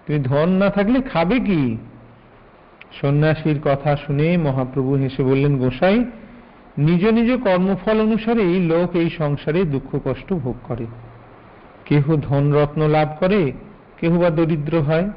তুমি 0.04 0.18
ধন 0.30 0.48
না 0.62 0.68
থাকলে 0.70 0.98
খাবে 1.12 1.36
কি? 1.40 1.62
সন্ন্যাসীর 3.00 3.58
কথা 3.64 3.90
শুনে 4.04 4.26
মহাপ্রভু 4.46 4.90
হেসে 5.02 5.22
বললেন, 5.22 5.52
গোসাই 5.58 5.98
নিজ 6.78 7.04
নিজ 7.04 7.42
কর্মফল 7.42 8.00
অনুসারেই 8.00 8.66
লোক 8.66 8.96
এই 8.96 9.10
সংসারে 9.10 9.64
দুঃখ, 9.64 9.98
কষ্ট 10.04 10.32
ভোগ 10.32 10.56
করে। 10.62 10.86
কেহ 11.84 12.16
ধন 12.16 12.52
রত্ন 12.52 12.88
লাভ 12.88 13.08
করে, 13.20 13.52
কেহ 14.00 14.18
বা 14.18 14.30
দরিদ্র 14.30 14.80
হয়। 14.80 15.10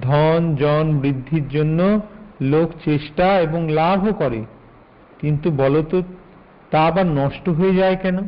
ধন, 0.00 0.56
জন 0.56 0.98
বৃদ্ধির 0.98 1.48
জন্য 1.48 2.00
লোক 2.40 2.70
চেষ্টা 2.84 3.40
এবং 3.40 3.70
লাভও 3.70 4.12
করে। 4.12 4.44
কিন্তু 5.18 5.50
বলতো, 5.50 6.02
তা 6.70 6.86
আবার 6.86 7.06
নষ্ট 7.06 7.48
হয়ে 7.48 7.74
যায় 7.74 7.96
কেন? 7.96 8.18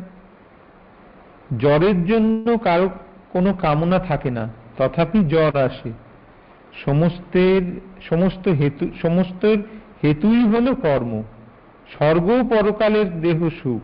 জ্বরের 1.59 2.05
জন্য 2.05 2.57
কারও 2.57 2.89
কোনো 3.29 3.53
কামনা 3.53 3.99
থাকে 3.99 4.31
না, 4.31 4.49
তথাপি 4.77 5.19
জ্বর 5.19 5.57
আসে। 5.57 5.91
সমস্তের, 6.85 7.81
সমস্ত 8.09 8.47
হেতু 8.47 8.87
সমস্ত 9.01 9.45
হেতুই 10.03 10.43
হল 10.43 10.73
কর্ম। 10.73 11.23
স্বর্গ 11.91 12.27
পরকালের 12.49 13.07
দেহ 13.21 13.39
সুখ। 13.59 13.83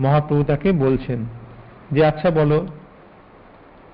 মহাপ্রভু 0.00 0.42
তাকে 0.44 0.68
বলছেন 0.72 1.20
যে 1.92 2.00
আচ্ছা 2.06 2.30
বলো, 2.30 2.58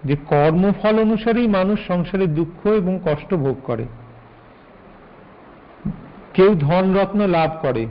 যে 0.04 0.14
কর্মফল 0.26 0.94
অনুসারেই 1.00 1.48
মানুষ 1.48 1.78
সংসারে 1.86 2.26
দুঃখ 2.26 2.60
এবং 2.66 2.94
কষ্ট 3.04 3.30
ভোগ 3.34 3.56
করে। 3.64 3.86
কেউ 6.34 6.50
ধন 6.54 6.84
রত্ন 6.96 7.20
লাভ 7.26 7.50
করে, 7.62 7.86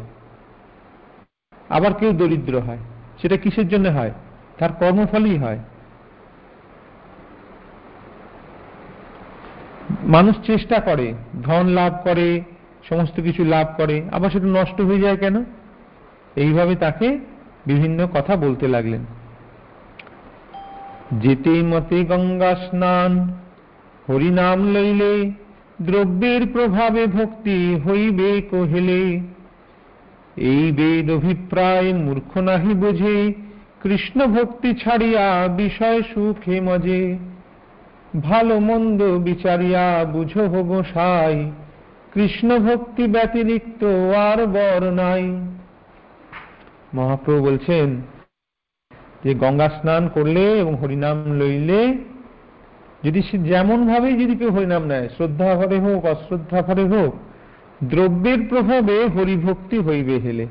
আবার 1.70 1.92
কেউ 1.94 2.12
দরিদ্র 2.12 2.56
হয়। 2.60 2.82
সেটা 3.22 3.38
কিসের 3.38 3.68
জন্য 3.68 3.88
হয়? 3.88 4.14
তার 4.58 4.72
কর্মফলই 4.80 5.38
হয়। 5.38 5.60
মানুষ 10.08 10.36
চেষ্টা 10.46 10.78
করে, 10.80 11.08
ধন 11.44 11.66
লাভ 11.70 11.94
করে 12.04 12.28
সমস্ত 12.90 13.22
কিছু 13.22 13.46
লাভ 13.46 13.68
করে, 13.78 14.02
আবার 14.12 14.30
সেটা 14.30 14.46
নষ্ট 14.46 14.82
হয়ে 14.82 15.00
যায় 15.00 15.18
কেন? 15.18 15.44
এইভাবে 16.36 16.76
তাকে 16.76 17.20
বিভিন্ন 17.66 18.08
কথা 18.14 18.36
বলতে 18.36 18.68
লাগলেন। 18.68 19.06
যেতে 21.14 21.50
মতে 21.50 22.04
গঙ্গা 22.04 22.56
স্নান, 22.56 23.34
হরিনাম 24.10 24.74
লইলে 24.74 25.32
দ্রব্যের 25.82 26.48
প্রভাবে 26.48 27.08
ভক্তি 27.08 27.80
হইবে 27.88 28.42
কহিলে। 28.42 29.20
এই 30.38 30.72
বেদ 30.72 31.12
অভিপ্রায় 31.12 31.94
মূর্খ 31.94 32.38
নাহি 32.38 32.74
বোঝে, 32.74 33.34
কৃষ্ণ 33.82 34.26
ভক্তি 34.26 34.74
ছাড়িয়া 34.74 35.48
বিষয় 35.48 36.02
সুখে 36.02 36.62
মজে। 36.62 37.18
ভালো 38.24 38.60
মন্দ 38.60 39.04
বিচারিয়া 39.04 40.06
বুঝো 40.06 40.48
হব 40.48 40.84
সাই। 40.94 41.52
কৃষ্ণ 42.14 42.50
ভক্তি 42.60 43.04
ব্যতিরিক্ত 43.08 43.82
আর 44.28 44.40
বর 44.48 44.82
নাই। 44.92 45.26
মহাপ্রভু 46.94 47.40
বলছেন 47.44 47.88
যে 49.24 49.32
গঙ্গা 49.34 49.70
স্নান 49.70 50.04
করলে 50.08 50.44
এবং 50.60 50.74
হরিনাম 50.76 51.18
লইলে 51.40 51.82
যদি 53.04 53.20
সে 53.22 53.36
যেমন 53.38 53.80
ভাবে 53.88 54.10
যদি 54.12 54.34
কেউ 54.36 54.52
হরিনাম 54.52 54.84
নেয় 54.88 55.08
শ্রদ্ধা 55.18 55.50
ভরে 55.56 55.78
হোক 55.80 56.02
অশ্রদ্ধা 56.06 56.60
ভরে 56.62 56.86
হোক, 56.88 57.14
দ্রব্যের 57.84 58.42
প্রভাবে 58.50 58.96
হরিভক্তি 59.08 59.78
হইবে 59.80 60.16
হেলে। 60.20 60.46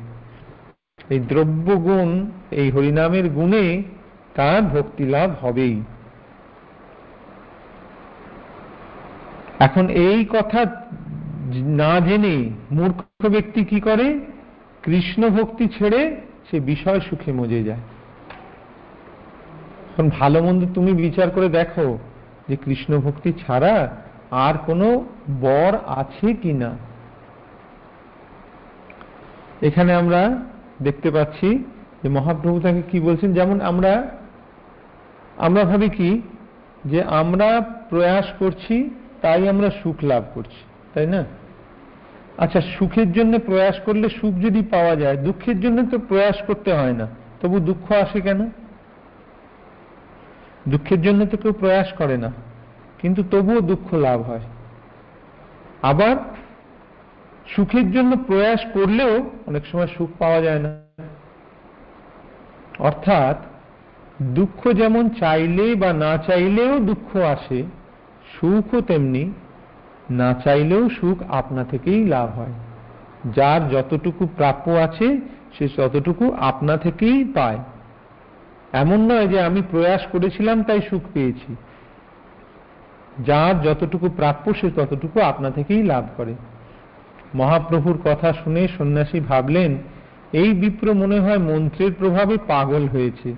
এই 1.10 1.20
দ্রব্য 1.20 1.68
গুণ 1.86 2.08
এই 2.50 2.70
হরিনামের 2.70 3.26
গুণে 3.30 3.64
তার 4.34 4.62
ভক্তি 4.62 5.04
লাভ 5.04 5.30
হবেই। 5.42 5.76
এখন 9.58 9.84
এই 10.06 10.18
কথা 10.24 10.60
না 11.56 12.00
জেনে 12.00 12.50
মূর্খ 12.72 13.26
ব্যক্তি 13.28 13.64
কি 13.64 13.80
করে? 13.80 14.20
কৃষ্ণ 14.82 15.28
ভক্তি 15.28 15.68
ছেড়ে 15.68 16.16
সে 16.50 16.60
বিষয় 16.60 17.00
সুখে 17.00 17.32
মজে 17.32 17.64
যায়। 17.64 17.78
এখন 19.90 20.08
ভালো 20.08 20.42
মন্দ 20.42 20.74
তুমি 20.74 20.92
বিচার 20.92 21.30
করে 21.30 21.48
দেখো 21.48 21.98
যে 22.48 22.56
কৃষ্ণ 22.56 23.00
ভক্তি 23.00 23.32
ছাড়া 23.46 23.96
আর 24.30 24.54
কোনো 24.66 25.04
বর 25.40 25.78
আছে 25.86 26.34
কি 26.34 26.52
না। 26.52 26.76
এখানে 29.62 29.94
আমরা 29.94 30.38
দেখতে 30.82 31.10
পাচ্ছি 31.10 31.64
যে 32.02 32.08
মহাপ্রভু 32.08 32.60
তাকে 32.60 32.82
কি 32.90 33.00
বলছেন? 33.00 33.32
যেমন 33.32 33.60
আমরা 33.60 34.06
আমরা 35.36 35.64
ভাবি 35.64 35.88
কি? 35.88 36.22
যে 36.84 37.02
আমরা 37.02 37.60
প্রয়াস 37.88 38.26
করছি, 38.38 38.90
তাই 39.22 39.48
আমরা 39.48 39.70
সুখ 39.70 39.96
লাভ 40.02 40.22
করছি, 40.34 40.62
তাই 40.94 41.06
না? 41.06 41.24
আচ্ছা 42.38 42.60
সুখের 42.74 43.08
জন্য 43.16 43.32
প্রয়াস 43.48 43.76
করলে 43.86 44.06
সুখ 44.18 44.34
যদি 44.46 44.60
পাওয়া 44.74 44.94
যায়, 45.02 45.16
দুঃখের 45.26 45.56
জন্য 45.64 45.78
তো 45.92 45.96
প্রয়াস 46.08 46.38
করতে 46.48 46.70
হয় 46.78 46.96
না। 47.00 47.06
তবু 47.40 47.56
দুঃখ 47.68 47.86
আসে 48.04 48.20
কেন? 48.26 48.40
দুঃখের 50.72 51.00
জন্য 51.06 51.20
তো 51.30 51.36
কেউ 51.42 51.52
প্রয়াস 51.62 51.88
করে 52.00 52.16
না, 52.24 52.30
কিন্তু 53.00 53.20
তবুও 53.32 53.60
দুঃখ 53.70 53.86
লাভ 54.06 54.18
হয়। 54.28 54.44
আবার 55.90 56.14
সুখের 57.52 57.86
জন্য 57.92 58.12
প্রয়াস 58.28 58.62
করলেও 58.76 59.12
অনেক 59.48 59.64
সময় 59.70 59.90
সুখ 59.96 60.10
পাওয়া 60.18 60.40
যায় 60.46 60.60
না। 60.66 60.70
অর্থাৎ 62.88 63.36
দুঃখ 64.38 64.60
যেমন 64.80 65.04
চাইলে 65.20 65.66
বা 65.82 65.90
না 66.04 66.12
চাইলেও 66.28 66.72
দুঃখ 66.90 67.08
আসে, 67.34 67.60
সুখও 68.34 68.78
তেমনি 68.90 69.24
না 70.10 70.34
চাইলেও 70.44 70.88
সুখ 70.88 71.22
আপনা 71.28 71.64
থেকেই 71.64 72.04
লাভ 72.04 72.38
হয়। 72.38 72.52
যার 73.34 73.68
যতটুকু 73.68 74.26
প্রাপ্য 74.36 74.70
আছে, 74.70 75.20
সে 75.58 75.68
ততটুকু 75.76 76.32
আপনা 76.32 76.76
থেকেই 76.76 77.24
পায়। 77.24 77.58
এমন 78.72 79.12
নয় 79.12 79.28
যে 79.28 79.40
আমি 79.40 79.62
প্রয়াস 79.70 80.06
করেছিলাম 80.12 80.62
তাই 80.62 80.80
সুখ 80.90 81.02
পেয়েছি। 81.14 81.56
যার 83.26 83.62
যতটুকু 83.62 84.08
প্রাপ্য, 84.08 84.54
সে 84.54 84.70
ততটুকু 84.76 85.20
আপনা 85.20 85.50
থেকেই 85.50 85.82
লাভ 85.82 86.04
করে। 86.16 86.34
মহাপ্রভুর 87.34 87.98
কথা 88.04 88.32
শুনে 88.32 88.68
সন্ন্যাসী 88.68 89.20
ভাবলেন, 89.20 89.76
এই 90.32 90.52
বিপ্র 90.52 90.94
মনে 90.94 91.20
হয় 91.20 91.38
মন্ত্রের 91.38 91.92
প্রভাবে 91.98 92.36
পাগল 92.46 92.88
হয়েছে। 92.88 93.34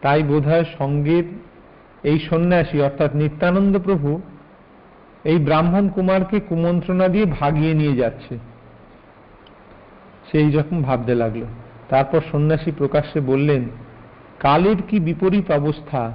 তাই 0.00 0.22
বোধহয় 0.22 0.64
সঙ্গের 0.78 1.24
এই 2.02 2.18
সন্ন্যাসী, 2.18 2.80
অর্থাৎ 2.80 3.14
নিত্যানন্দ 3.14 3.78
প্রভু 3.78 4.20
এই 5.24 5.38
ব্রাহ্মণ 5.38 5.88
কুমারকে 5.88 6.40
কুমন্ত্রণা 6.40 7.08
দিয়ে 7.08 7.26
ভাগিয়ে 7.40 7.74
নিয়ে 7.74 7.96
যাচ্ছে। 7.96 8.38
সেই 10.32 10.50
রকম 10.50 10.82
ভাবতে 10.82 11.14
লাগল। 11.14 11.42
তারপর 11.88 12.20
সন্ন্যাসী 12.32 12.70
প্রকাশ্যে 12.78 13.20
বললেন, 13.20 13.62
কালের 14.40 14.76
কি 14.88 15.00
বিপরীত 15.00 15.50
অবস্থা? 15.50 16.12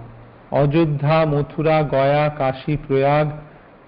অযোধ্যা, 0.52 1.26
মথুরা, 1.26 1.84
গয়া, 1.84 2.30
কাশী, 2.30 2.78
প্রয়াগ, 2.88 3.28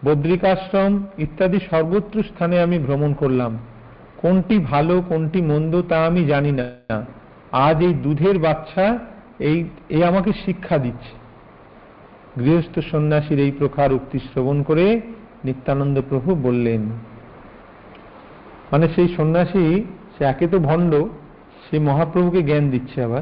বদ্রিকাশ্রম 0.06 1.06
ইত্যাদি 1.18 1.60
সর্বত্র 1.60 2.24
স্থানে 2.24 2.62
আমি 2.62 2.80
ভ্রমণ 2.80 3.14
করলাম। 3.14 3.58
কোনটি 4.18 4.60
ভালো, 4.60 5.04
কোনটি 5.10 5.42
মন্দ 5.42 5.82
তা 5.90 6.06
আমি 6.06 6.26
জানি 6.26 6.52
না। 6.52 7.04
আজ 7.52 7.84
এই 7.84 7.94
দুধের 7.94 8.40
বাচ্চা 8.40 9.00
এই 9.40 10.04
আমাকে 10.04 10.32
শিক্ষা 10.46 10.78
দিচ্ছে। 10.78 11.21
গৃহস্থ 12.40 12.80
সন্ন্যাসীর 12.80 13.40
এই 13.40 13.52
প্রকার 13.52 13.94
উক্তি 13.94 14.20
শ্রবণ 14.20 14.64
করে 14.64 15.02
নিত্যানন্দ 15.46 16.02
প্রভু 16.10 16.36
বললেন 16.36 16.82
মানে 18.72 18.90
সেই 18.96 19.08
সন্ন্যাসী, 19.18 19.84
সে 20.18 20.24
একে 20.24 20.48
তো 20.48 20.60
ভণ্ড, 20.60 21.04
সে 21.64 21.80
মহাপ্রভুকে 21.80 22.44
জ্ঞান 22.44 22.70
দিচ্ছে 22.70 23.04
আবার। 23.04 23.22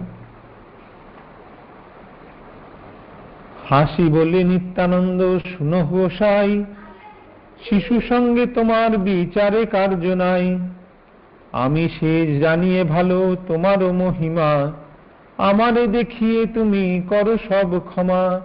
হাসি 3.69 4.04
বলে 4.04 4.43
নিত্যানন্দ, 4.43 5.39
শুনো 5.39 5.86
গোসাই, 5.86 6.63
শিশু 7.69 8.02
সঙ্গে 8.10 8.45
তোমার 8.45 8.98
বিচারে 8.98 9.65
কার্য 9.65 10.06
নাই। 10.06 10.60
আমি 11.52 11.89
সে 12.00 12.39
জানিয়ে 12.39 12.84
ভালো, 12.84 13.36
তোমারও 13.48 13.93
মহিমা। 13.93 14.72
আমারে 15.38 15.88
দেখিয়ে 15.88 16.45
তুমি 16.45 17.02
করো 17.10 17.38
সব 17.50 17.80
ক্ষমা। 17.80 18.41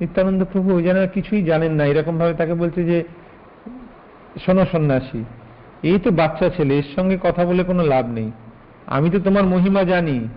নিত্যানন্দ 0.00 0.44
প্রভু 0.52 0.80
যেন 0.80 1.06
কিছুই 1.06 1.42
জানেন 1.42 1.72
না। 1.72 1.86
এরকম 1.86 2.18
ভাবে 2.18 2.34
তাকে 2.34 2.54
বলছে 2.54 2.84
যে, 2.84 3.04
শোনো 4.46 4.66
সন্ন্যাসী, 4.72 5.24
এই 5.82 5.98
তো 5.98 6.10
বাচ্চা 6.10 6.48
ছেলে, 6.48 6.76
এর 6.76 6.82
সঙ্গে 6.96 7.18
কথা 7.22 7.44
বলে 7.44 7.62
কোনো 7.64 7.82
লাভ 7.86 8.08
নেই। 8.08 8.30
আমি 8.86 9.10
তো 9.10 9.20
তোমার 9.20 9.44
মহিমা 9.44 9.82
জানি। 9.84 10.28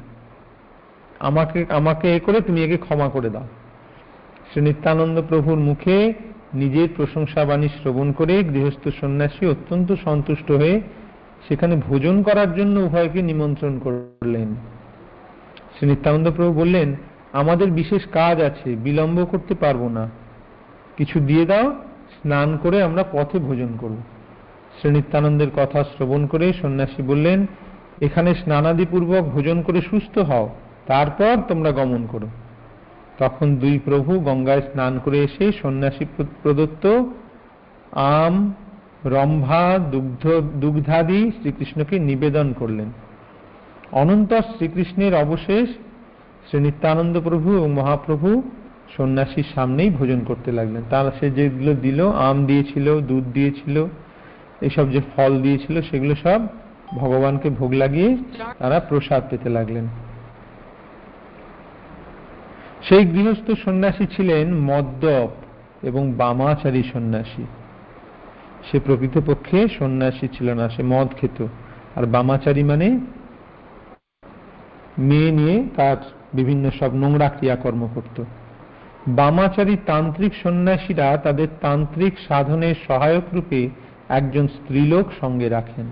আমাকে 1.19 1.65
আমাকে 1.69 2.15
এ 2.15 2.19
করে 2.19 2.41
তুমি 2.41 2.63
একে 2.63 2.77
ক্ষমা 2.77 3.09
করে 3.09 3.29
দাও। 3.29 3.47
শ্রী 4.51 4.61
নিত্যানন্দ 4.61 5.21
প্রভুর 5.29 5.59
মুখে 5.59 6.13
নিজের 6.53 6.87
প্রশংসা 6.95 7.45
বাণী 7.45 7.67
শ্রবণ 7.67 8.11
করে 8.11 8.43
গৃহস্থ 8.43 8.89
সন্ন্যাসী 9.01 9.45
অত্যন্ত 9.45 9.95
সন্তুষ্ট 10.03 10.51
হয়ে 10.51 10.81
সেখানে 11.47 11.75
ভোজন 11.75 12.23
করার 12.23 12.55
জন্য 12.55 12.79
উভয়কে 12.79 13.21
নিমন্ত্রণ 13.21 13.79
করলেন। 13.79 14.55
শ্রী 15.75 15.89
নিত্যানন্দ 15.89 16.31
প্রভু 16.35 16.53
বললেন 16.53 16.95
আমাদের 17.33 17.71
বিশেষ 17.71 18.07
কাজ 18.07 18.41
আছে, 18.41 18.75
বিলম্ব 18.75 19.25
করতে 19.25 19.55
পারব 19.55 19.87
না। 19.87 20.09
কিছু 20.97 21.19
দিয়ে 21.19 21.45
দাও, 21.45 21.71
স্নান 22.21 22.57
করে 22.57 22.83
আমরা 22.83 23.03
পথে 23.11 23.39
ভোজন 23.39 23.77
করব। 23.77 23.95
শ্রী 24.79 24.91
নিত্যানন্দের 24.91 25.47
কথা 25.55 25.83
শ্রবণ 25.83 26.25
করে 26.25 26.53
সন্ন্যাসী 26.53 27.01
বললেন, 27.01 27.45
এখানে 28.01 28.35
স্নানাদিপূর্বক 28.35 29.23
ভোজন 29.23 29.61
করে 29.61 29.81
সুস্থ 29.81 30.17
হও, 30.17 30.49
তারপর 30.87 31.37
তোমরা 31.47 31.71
গমন 31.71 32.07
করো। 32.11 32.27
তখন 33.19 33.55
দুই 33.55 33.79
প্রভু 33.85 34.19
গঙ্গায় 34.19 34.61
স্নান 34.61 34.99
করে 35.03 35.19
এসে 35.19 35.51
সন্ন্যাসী 35.51 36.05
প্রদত্ত 36.43 37.03
আম, 37.91 38.53
রম্ভা, 39.05 39.77
দুগ্ধ, 39.91 40.27
দুগ্ধাদি 40.55 41.31
শ্রীকৃষ্ণকে 41.39 41.99
নিবেদন 41.99 42.53
করলেন। 42.53 42.91
অনন্তর 43.91 44.41
শ্রীকৃষ্ণের 44.41 45.15
অবশেষ 45.15 45.69
শ্রী 46.47 46.59
নিত্যানন্দ 46.59 47.19
প্রভু 47.19 47.57
এবং 47.57 47.71
মহাপ্রভু 47.71 48.41
সন্ন্যাসীর 48.97 49.47
সামনেই 49.55 49.89
ভোজন 49.89 50.19
করতে 50.25 50.51
লাগলেন। 50.51 50.83
তারা 50.89 51.11
সে 51.19 51.31
যেগুলো 51.31 51.73
দিল, 51.73 52.07
আম 52.07 52.45
দিয়েছিল, 52.45 52.99
দুধ 52.99 53.23
দিয়েছিল 53.33 53.85
এইসব 54.61 54.91
যে 54.91 55.01
ফল 55.15 55.41
দিয়েছিল, 55.41 55.81
সেগুলো 55.81 56.15
সব 56.23 56.39
ভগবানকে 56.97 57.49
ভোগ 57.49 57.73
লাগিয়ে 57.73 58.17
তারা 58.59 58.79
প্রসাদ 58.79 59.21
পেতে 59.29 59.49
লাগলেন। 59.49 59.87
সেই 62.83 63.05
গৃহস্থ 63.05 63.51
সন্ন্যাসী 63.65 64.05
ছিলেন 64.15 64.53
মদ্যপ 64.53 65.29
এবং 65.83 66.13
বামাচারী 66.13 66.83
সন্ন্যাসী। 66.93 67.43
সে 68.71 68.79
প্রকৃতপক্ষে 68.79 69.67
সন্ন্যাসী 69.79 70.27
ছিল 70.27 70.53
না, 70.53 70.69
সে 70.69 70.83
মদ 70.83 71.07
খেত। 71.21 71.47
আর 71.95 72.05
বামাচারী 72.05 72.63
মানে 72.63 72.99
মেয়ে 74.97 75.31
নিয়ে 75.31 75.63
তার 75.75 75.97
বিভিন্ন 76.33 76.69
সব 76.79 76.95
নোংরা 76.95 77.29
ক্রিয়াকর্ম 77.29 77.87
করত। 77.95 78.23
বামাচারী 79.07 79.77
তান্ত্রিক 79.85 80.33
সন্ন্যাসীরা 80.43 81.17
তাদের 81.17 81.47
তান্ত্রিক 81.61 82.13
সাধনের 82.27 82.75
সহায়ক 82.87 83.23
রূপে 83.33 83.69
একজন 84.09 84.47
স্ত্রীলোক 84.47 85.11
সঙ্গে 85.21 85.49
রাখেন। 85.49 85.85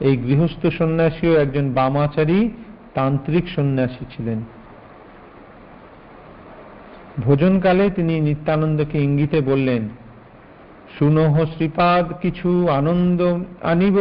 এই 0.00 0.16
গৃহস্থ 0.16 0.66
সন্ন্যাসীও 0.66 1.34
একজন 1.36 1.72
বামাচারী 1.72 2.50
তান্ত্রিক 2.94 3.48
সন্ন্যাসী 3.48 4.04
ছিলেন। 4.16 4.40
ভোজনকালে 7.20 7.90
তিনি 7.90 8.20
নিত্যানন্দকে 8.20 8.98
ইঙ্গিতে 8.98 9.40
বললেন 9.40 9.88
শুনহ 10.98 11.44
শ্রীপাদ, 11.44 12.12
কিছু 12.22 12.68
আনন্দ 12.68 13.38
আনিব। 13.62 13.98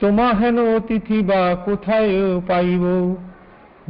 তোমা 0.00 0.32
হেন 0.32 0.76
অতিথি 0.76 1.22
বা 1.22 1.56
কোথায় 1.64 2.40
পাইব? 2.40 3.14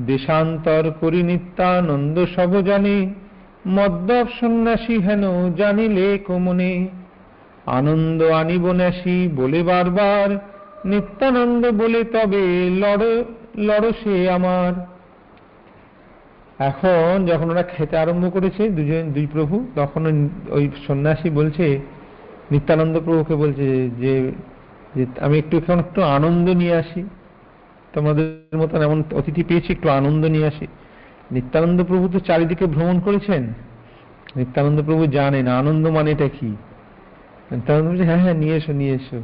দেশান্তর 0.06 0.90
করি 1.00 1.22
নিত্যানন্দ 1.22 2.24
সব 2.36 2.60
জানে 2.60 3.14
মদ্যপ 3.66 4.26
সন্ন্যাসী 4.40 5.00
হেন 5.00 5.52
জানিলে 5.56 6.18
কোমনে 6.18 6.88
আনন্দ 7.66 8.22
আনিব 8.22 8.72
ন্যাসী 8.72 9.28
বলে 9.36 9.62
বারবার, 9.62 10.38
নিত্যানন্দ 10.84 11.66
বলে 11.70 12.04
তবে 12.04 12.70
লড় 12.78 13.24
লড় 13.58 13.92
সে 14.04 14.30
আমার। 14.30 14.72
এখন 16.58 17.26
যখন 17.26 17.50
ওরা 17.50 17.62
খেতে 17.62 17.96
আরম্ভ 17.96 18.32
করেছে 18.32 18.68
দুজন, 18.68 19.12
দুই 19.12 19.26
প্রভু, 19.32 19.66
তখন 19.76 20.30
ওই 20.50 20.70
সন্ন্যাসী 20.86 21.30
বলছে, 21.30 21.78
নিত্যানন্দ 22.50 23.00
প্রভুকে 23.04 23.34
বলছে 23.34 23.90
যে 23.90 24.32
আমি 25.20 25.38
একটু 25.38 25.56
এখন 25.56 25.78
একটু 25.78 26.02
আনন্দ 26.02 26.50
নিয়ে 26.50 26.76
আসি। 26.76 27.08
তোমাদের 27.92 28.56
মতন 28.56 28.82
এমন 28.82 29.02
অতিথি 29.12 29.42
পেয়েছি, 29.42 29.72
একটু 29.72 29.88
আনন্দ 29.90 30.24
নিয়ে 30.24 30.46
আসি। 30.46 30.66
নিত্যানন্দ 31.30 31.84
প্রভু 31.84 32.08
তো 32.08 32.18
চারিদিকে 32.18 32.66
ভ্রমণ 32.66 33.00
করেছেন। 33.00 33.52
নিত্যানন্দ 34.36 34.82
প্রভু 34.82 35.06
জানেন, 35.06 35.48
আনন্দ 35.48 35.88
মানে 35.88 36.10
এটা 36.10 36.28
কি? 36.28 36.56
নিত্যানন্দ 37.50 37.88
বলছে 37.90 38.04
হ্যাঁ 38.04 38.18
হ্যাঁ 38.18 38.34
নিয়ে 38.34 38.56
এসো 38.56 38.72
নিয়ে 38.72 38.94
এসো। 38.94 39.20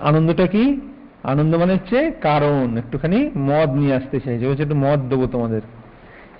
আনন্দটা 0.00 0.46
কি? 0.46 0.80
আনন্দ 1.22 1.54
মানে 1.56 1.72
হচ্ছে 1.72 2.10
কারণ, 2.20 2.76
একটুখানি 2.78 3.30
মদ 3.36 3.70
নিয়ে 3.70 3.94
আসতে 3.94 4.20
চাইছে, 4.20 4.48
বলছে 4.48 4.62
একটু 4.62 4.74
মদ 4.74 5.08
দেবো 5.08 5.26
তোমাদের। 5.26 5.60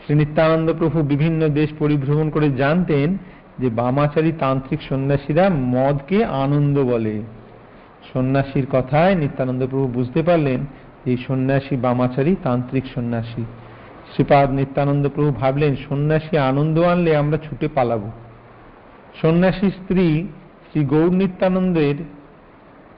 শ্রী 0.05 0.15
নিত্যানন্দ 0.15 0.73
প্রভু 0.79 1.03
বিভিন্ন 1.03 1.49
দেশ 1.49 1.71
পরিভ্রমণ 1.79 2.31
করে 2.31 2.51
জানতেন 2.51 3.17
যে 3.59 3.71
বামাচারী 3.71 4.33
তান্ত্রিক 4.39 4.83
সন্ন্যাসীরা 4.83 5.49
মদকে 5.49 6.25
আনন্দ 6.25 6.85
বলে। 6.85 7.23
সন্ন্যাসীর 8.13 8.67
কথায় 8.73 9.15
নিত্যানন্দ 9.15 9.67
প্রভু 9.67 9.87
বুঝতে 9.87 10.23
পারলেন 10.23 10.61
এই 11.07 11.17
সন্ন্যাসী 11.27 11.77
বামাচারী 11.77 12.37
তান্ত্রিক 12.43 12.85
সন্ন্যাসী। 12.95 13.45
শ্রীপাদ 14.13 14.51
নিত্যানন্দ 14.51 15.09
প্রভু 15.09 15.31
ভাবলেন, 15.31 15.77
সন্ন্যাসী 15.89 16.37
আনন্দ 16.37 16.79
আনলে 16.79 17.17
আমরা 17.17 17.39
ছুটে 17.39 17.69
পালাবো। 17.69 18.11
সন্ন্যাসী 19.23 19.71
স্ত্রী 19.71 20.27
শ্রী 20.69 20.85
গৌর 20.85 21.13
নিত্যানন্দের 21.13 21.95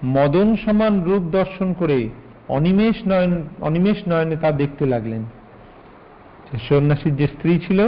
মদন 0.05 0.57
সমান 0.57 1.03
রূপ 1.03 1.23
দর্শন 1.23 1.73
করে 1.73 2.09
অনিমেষ 2.49 2.97
নয়ন, 3.07 3.43
অনিমেষ 3.61 3.99
নয়নে 4.09 4.37
তা 4.37 4.51
দেখতে 4.53 4.87
লাগলেন। 4.87 5.23
সন্ন্যাসীর 6.69 7.17
যে 7.17 7.27
স্ত্রী 7.27 7.59
ছিল, 7.59 7.81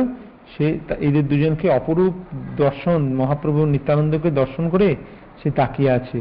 সে 0.52 0.78
এদের 1.00 1.28
দুজনকে 1.28 1.68
অপরূপ 1.68 2.14
দর্শন, 2.56 3.00
মহাপ্রভু 3.14 3.66
নিত্যানন্দকে 3.66 4.30
দর্শন 4.30 4.68
করে 4.68 4.96
সে 5.42 5.50
তাকিয়ে 5.50 5.90
আছে। 5.90 6.20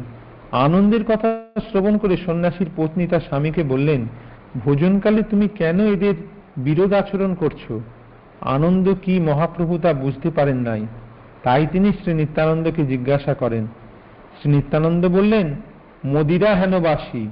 আনন্দের 0.54 1.04
কথা 1.04 1.28
শ্রবণ 1.72 1.98
করে 1.98 2.18
সন্ন্যাসীর 2.18 2.70
পত্নী 2.76 3.08
তার 3.08 3.20
স্বামীকে 3.20 3.64
বললেন, 3.64 4.08
ভোজনকালে 4.66 5.22
তুমি 5.22 5.48
কেন 5.48 5.88
এদের 5.88 6.14
বিরোধ 6.58 6.94
আচরণ 6.94 7.36
করছ? 7.36 7.72
আনন্দ 8.42 8.94
কি 9.02 9.20
মহাপ্রভু 9.20 9.78
তা 9.78 9.94
বুঝতে 9.94 10.30
পারেন 10.30 10.58
নাই। 10.58 10.88
তাই 11.44 11.68
তিনি 11.72 11.92
শ্রী 11.92 12.14
নিত্যানন্দকে 12.14 12.86
জিজ্ঞাসা 12.86 13.34
করেন। 13.34 13.68
শ্রী 14.40 14.52
নিত্যানন্দ 14.52 15.08
বললেন, 15.08 15.56
মদিরা 16.06 16.56
হেনবাসী 16.56 17.28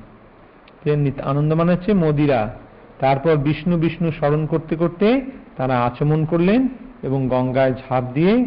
আনন্দ 1.23 1.53
মানে 1.53 1.73
হচ্ছে 1.73 1.93
মদিরা। 1.93 2.53
তারপর 2.99 3.36
বিষ্ণু 3.38 3.77
বিষ্ণু 3.77 4.12
স্মরণ 4.12 4.45
করতে 4.45 4.75
করতে 4.75 5.21
তারা 5.57 5.81
আচমন 5.81 6.25
করলেন 6.25 6.67
এবং 7.03 7.27
গঙ্গায় 7.27 7.73
ঝাঁপ 7.73 8.03
দিয়ে 8.13 8.45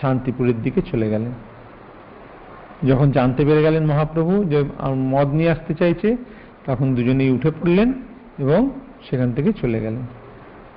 শান্তিপুরের 0.00 0.62
দিকে 0.62 0.82
চলে 0.82 1.10
গেলেন। 1.10 1.32
যখন 2.88 3.10
জানতে 3.10 3.44
পেরে 3.44 3.62
গেলেন 3.62 3.84
মহাপ্রভু 3.86 4.44
যে 4.44 4.58
মদ 5.12 5.28
নিয়ে 5.38 5.50
আসতে 5.50 5.74
চাইছে, 5.74 6.08
তখন 6.66 6.94
দুজনেই 6.94 7.30
উঠে 7.30 7.50
পড়লেন 7.50 7.88
এবং 8.38 8.60
সেখান 9.10 9.28
থেকে 9.32 9.50
চলে 9.52 9.78
গেলেন। 9.80 10.04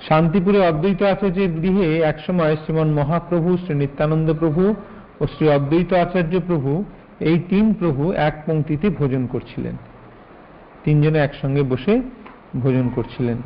শান্তিপুরে 0.08 0.58
অদ্বৈত 0.68 1.02
আচার্যের 1.02 1.50
গৃহে 1.62 1.88
একসময় 2.00 2.56
শ্রীমন 2.56 2.88
মহাপ্রভু, 2.92 3.56
শ্রী 3.56 3.74
নিত্যানন্দ 3.74 4.28
প্রভু 4.38 4.62
ও 5.20 5.26
শ্রী 5.26 5.46
অদ্বৈত 5.48 5.90
আচার্য 6.04 6.34
প্রভু 6.46 6.70
এই 7.20 7.36
তিন 7.50 7.74
প্রভু 7.74 8.02
এক 8.28 8.34
পঙ্ক্তিতে 8.46 8.86
ভোজন 8.90 9.22
করছিলেন। 9.26 9.74
তিনজনে 10.84 11.18
একসঙ্গে 11.18 11.62
বসে 11.62 11.94
ভোজন 12.62 12.86
করছিলেন। 12.94 13.38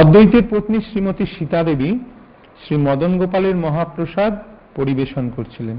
অদ্বৈতের 0.00 0.42
পত্নী 0.50 0.80
শ্রীমতী 0.80 1.24
সীতা 1.26 1.62
দেবী 1.62 1.90
শ্রী 2.62 2.76
মদন 2.76 3.18
গোপালের 3.18 3.56
মহাপ্রসাদ 3.56 4.32
পরিবেশন 4.76 5.30
করছিলেন। 5.36 5.78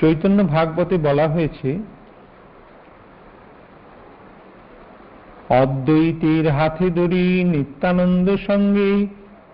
চৈতন্য 0.00 0.44
ভাগবতে 0.44 0.96
বলা 0.96 1.28
হয়েছে, 1.28 1.78
অদ্বৈতের 5.50 6.50
হাতে 6.50 6.90
দড়ি 6.90 7.44
নিত্যানন্দ 7.44 8.36
সঙ্গে, 8.46 9.06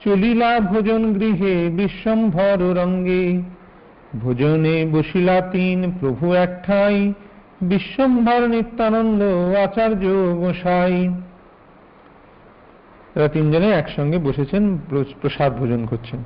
চলিলা 0.05 0.61
ভোজন 0.61 1.03
গৃহে 1.15 1.71
বিশ্বম্ভর 1.71 2.59
রঙ্গে। 2.77 3.43
ভোজনে 4.21 4.87
বসিলা 4.93 5.41
তিন 5.41 5.93
প্রভু 6.01 6.33
একঠাই, 6.35 7.13
বিশ্বম্ভর 7.63 8.49
নিত্যানন্দ 8.49 9.21
আচার্য 9.65 10.03
গোসাই। 10.41 10.97
তারা 13.19 13.29
তিনজনে 13.29 13.69
একসঙ্গে 13.71 14.19
বসেছেন 14.19 14.79
প্রসাদ 15.21 15.53
ভোজন 15.59 15.87
করছেন। 15.87 16.21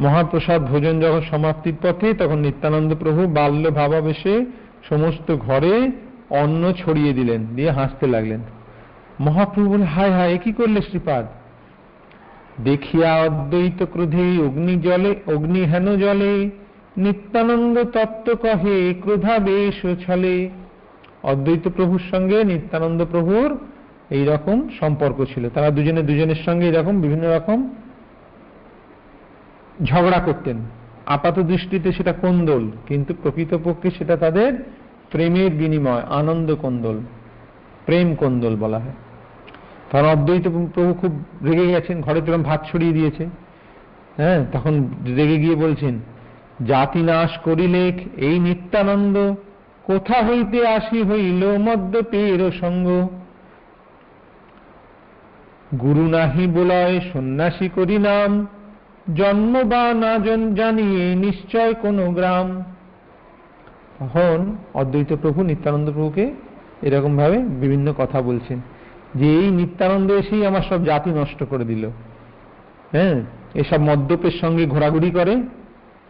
মহাপ্রসাদ 0.00 0.62
ভোজন 0.62 1.00
যখন 1.00 1.20
সমাপ্তির 1.30 1.76
পথে, 1.82 2.14
তখন 2.14 2.38
নিত্যানন্দ 2.38 2.94
প্রভু 2.94 3.26
বাল্য 3.26 3.70
ভাবাবেশে 3.70 4.46
সমস্ত 4.88 5.36
ঘরে 5.36 5.90
অন্ন 6.30 6.72
ছড়িয়ে 6.72 7.12
দিলেন, 7.12 7.46
দিয়ে 7.46 7.70
হাসতে 7.70 8.06
লাগলেন। 8.06 8.40
মহাপ্রভু 9.20 9.72
বলে, 9.72 9.84
হায় 9.84 10.10
হায় 10.10 10.38
কি 10.38 10.52
করলে 10.52 10.82
শ্রীপাদ? 10.82 11.26
দেখিয়া 12.64 13.10
অদ্বৈত 13.22 13.84
ক্রোধে, 13.92 14.28
অগ্নি 14.42 14.76
জলে, 14.76 15.14
অগ্নি 15.26 15.62
হেন 15.64 15.96
জলে, 15.96 16.50
নিত্যানন্দ 16.96 17.78
তত্ত্ব 17.78 18.36
কহে, 18.36 18.94
ক্রোধাবেশ 19.02 20.06
ছলে। 20.06 20.50
অদ্বৈত 21.22 21.68
প্রভুর 21.76 22.02
সঙ্গে 22.10 22.44
নিত্যানন্দ 22.44 23.04
প্রভুর 23.10 23.58
এই 24.10 24.24
রকম 24.24 24.68
সম্পর্ক 24.80 25.24
ছিল। 25.34 25.48
তারা 25.48 25.70
দুজনে 25.70 26.02
দুজনের 26.02 26.40
সঙ্গে 26.46 26.68
এরকম 26.68 27.00
বিভিন্ন 27.00 27.24
রকম 27.36 27.70
ঝগড়া 29.84 30.18
করতেন। 30.18 30.56
আপাত 31.06 31.38
দৃষ্টিতে 31.38 31.92
সেটা 31.92 32.12
কোন্দল, 32.12 32.70
কিন্তু 32.86 33.14
প্রকৃতপক্ষে 33.22 33.90
সেটা 33.90 34.16
তাদের 34.16 34.50
প্রেমের 35.10 35.50
বিনিময়, 35.50 36.02
আনন্দ 36.10 36.54
কোন্দল, 36.54 36.96
প্রেম 37.86 38.14
কোন্দল 38.14 38.56
বলা 38.56 38.78
হয়। 38.78 38.96
তখন 39.90 40.06
অদ্বৈত 40.08 40.48
প্রভু 40.74 40.94
খুব 40.94 41.12
রেগে 41.44 41.66
গেছেন, 41.66 42.00
ঘরে 42.00 42.20
তখন 42.20 42.42
ভাত 42.42 42.60
ছড়িয়ে 42.72 42.92
দিয়েছে। 42.92 43.24
হ্যাঁ 44.16 44.46
তখন 44.52 44.74
রেগে 45.16 45.38
গিয়ে 45.38 45.54
বলছেন, 45.54 45.98
জাতি 46.66 47.02
নাশ 47.02 47.38
করিলেখ 47.38 47.94
এই 48.16 48.38
নিত্যানন্দ, 48.38 49.34
কোথা 49.84 50.18
হইতে 50.26 50.66
আসি 50.66 51.02
হইল 51.02 51.58
মদ্যপের 51.58 52.52
সঙ্গ? 52.60 53.08
গুরু 55.82 56.08
নাহি 56.08 56.46
বলয়, 56.46 57.00
সন্ন্যাসী 57.12 57.68
করি 57.68 57.98
নাম। 57.98 58.46
জন্ম 59.14 59.62
বা 59.64 59.94
না 59.94 60.18
জানিয়ে 60.54 61.14
নিশ্চয় 61.14 61.74
কোন 61.74 62.14
গ্রাম। 62.14 62.64
তখন 63.98 64.56
অদ্বৈত 64.74 65.14
প্রভু 65.14 65.42
নিত্যানন্দ 65.42 65.92
প্রভুকে 65.92 66.34
এরকম 66.82 67.16
ভাবে 67.16 67.38
বিভিন্ন 67.38 67.94
কথা 67.98 68.22
বলছেন 68.22 68.60
যে, 69.14 69.26
এই 69.26 69.50
নিত্যানন্দ 69.50 70.12
এসেই 70.12 70.46
আমার 70.46 70.60
সব 70.68 70.84
জাতি 70.84 71.10
নষ্ট 71.10 71.44
করে 71.44 71.64
দিল। 71.64 71.88
হ্যাঁ 72.92 73.22
এসব 73.54 73.80
মদ্যপের 73.80 74.30
সঙ্গে 74.30 74.66
ঘোরাঘুরি 74.66 75.10
করে। 75.10 75.42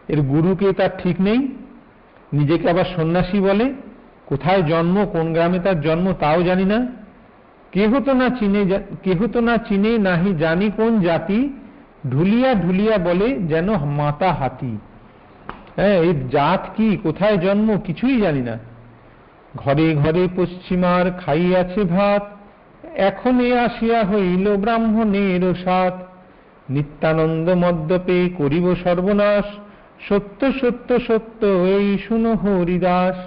এর 0.07 0.21
গুরুকে 0.21 0.73
তার 0.73 0.89
ঠিক 0.97 1.21
নেই। 1.21 1.37
নিজেকে 2.33 2.69
আবার 2.69 2.85
সন্ন্যাসী 2.95 3.39
বলে। 3.39 3.73
কোথায় 4.25 4.63
জন্ম, 4.63 5.05
কোন 5.11 5.33
গ্রামে 5.33 5.59
তার 5.59 5.81
জন্ম, 5.81 6.13
তাও 6.13 6.43
জানি 6.43 6.65
না। 6.65 6.87
কেহ 7.71 7.91
তো 7.99 8.13
না 8.13 8.29
চিনে 8.29 8.61
কেহ 9.03 9.19
তো 9.33 9.41
না 9.41 9.57
চিনে 9.57 9.97
নাহি 9.97 10.31
জানি 10.35 10.71
কোন 10.77 10.91
জাতি, 10.99 11.39
ঢুলিয়া 12.09 12.53
ঢুলিয়া 12.53 12.97
বলে 12.97 13.27
যেন 13.47 13.67
মাতা 13.85 14.33
হাতি। 14.33 14.77
হ্যাঁ 15.75 15.97
এই 16.01 16.13
জাত 16.31 16.63
কি, 16.75 16.97
কোথায় 17.03 17.37
জন্ম, 17.37 17.77
কিছুই 17.77 18.17
জানি 18.21 18.41
না। 18.41 18.55
ঘরে 19.57 19.87
ঘরে 19.95 20.23
পশ্চিমার 20.35 21.05
খাইয়াছে 21.11 21.83
ভাত, 21.83 22.23
এখন 23.09 23.35
আসিয়া 23.65 24.03
হইল 24.03 24.45
ব্রাহ্মণের 24.57 25.43
সাত। 25.65 25.95
নিত্যানন্দ 26.69 27.47
মদ্যপে 27.49 28.29
করিব 28.37 28.65
সর্বনাশ, 28.83 29.45
সত্য 30.09 30.41
সত্য 30.61 30.89
সত্য 30.99 31.41
এই 31.45 31.97
শুনো 32.07 32.31
হরিদাস। 32.35 33.17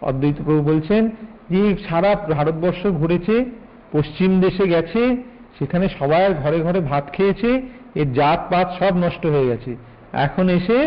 অদ্বৈত 0.00 0.38
প্রভু 0.44 0.62
বলছেন 0.62 1.02
যে 1.50 1.76
সারা 1.88 2.14
ভারতবর্ষ 2.14 2.86
ঘুরেছে, 2.86 3.44
পশ্চিম 3.92 4.40
দেশে 4.40 4.68
গেছে, 4.68 5.16
সেখানে 5.58 5.88
সবাই 5.98 6.34
ঘরে 6.34 6.58
ঘরে 6.60 6.80
ভাত 6.80 7.04
খেয়েছে 7.12 7.62
এর 7.94 8.12
জাত 8.12 8.40
পাত 8.50 8.68
সব 8.78 8.96
নষ্ট 8.96 9.26
হয়ে 9.26 9.46
গেছে। 9.46 9.76
এখন 10.12 10.48
এসে 10.48 10.78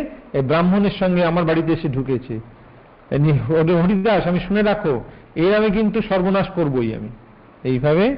ব্রাহ্মণের 0.41 0.95
সঙ্গে 0.99 1.25
আমার 1.25 1.43
বাড়িতে 1.43 1.73
এসে 1.73 1.87
ঢুকেছে। 1.87 2.39
হরিদাস, 3.81 4.27
আমি 4.27 4.39
শুনে 4.39 4.61
রাখো, 4.61 5.03
এর 5.35 5.55
আমি 5.55 5.69
কিন্তু 5.71 6.01
সর্বনাশ 6.01 6.47
করবই 6.49 6.89
আমি। 6.95 7.09
এইভাবে 7.63 8.15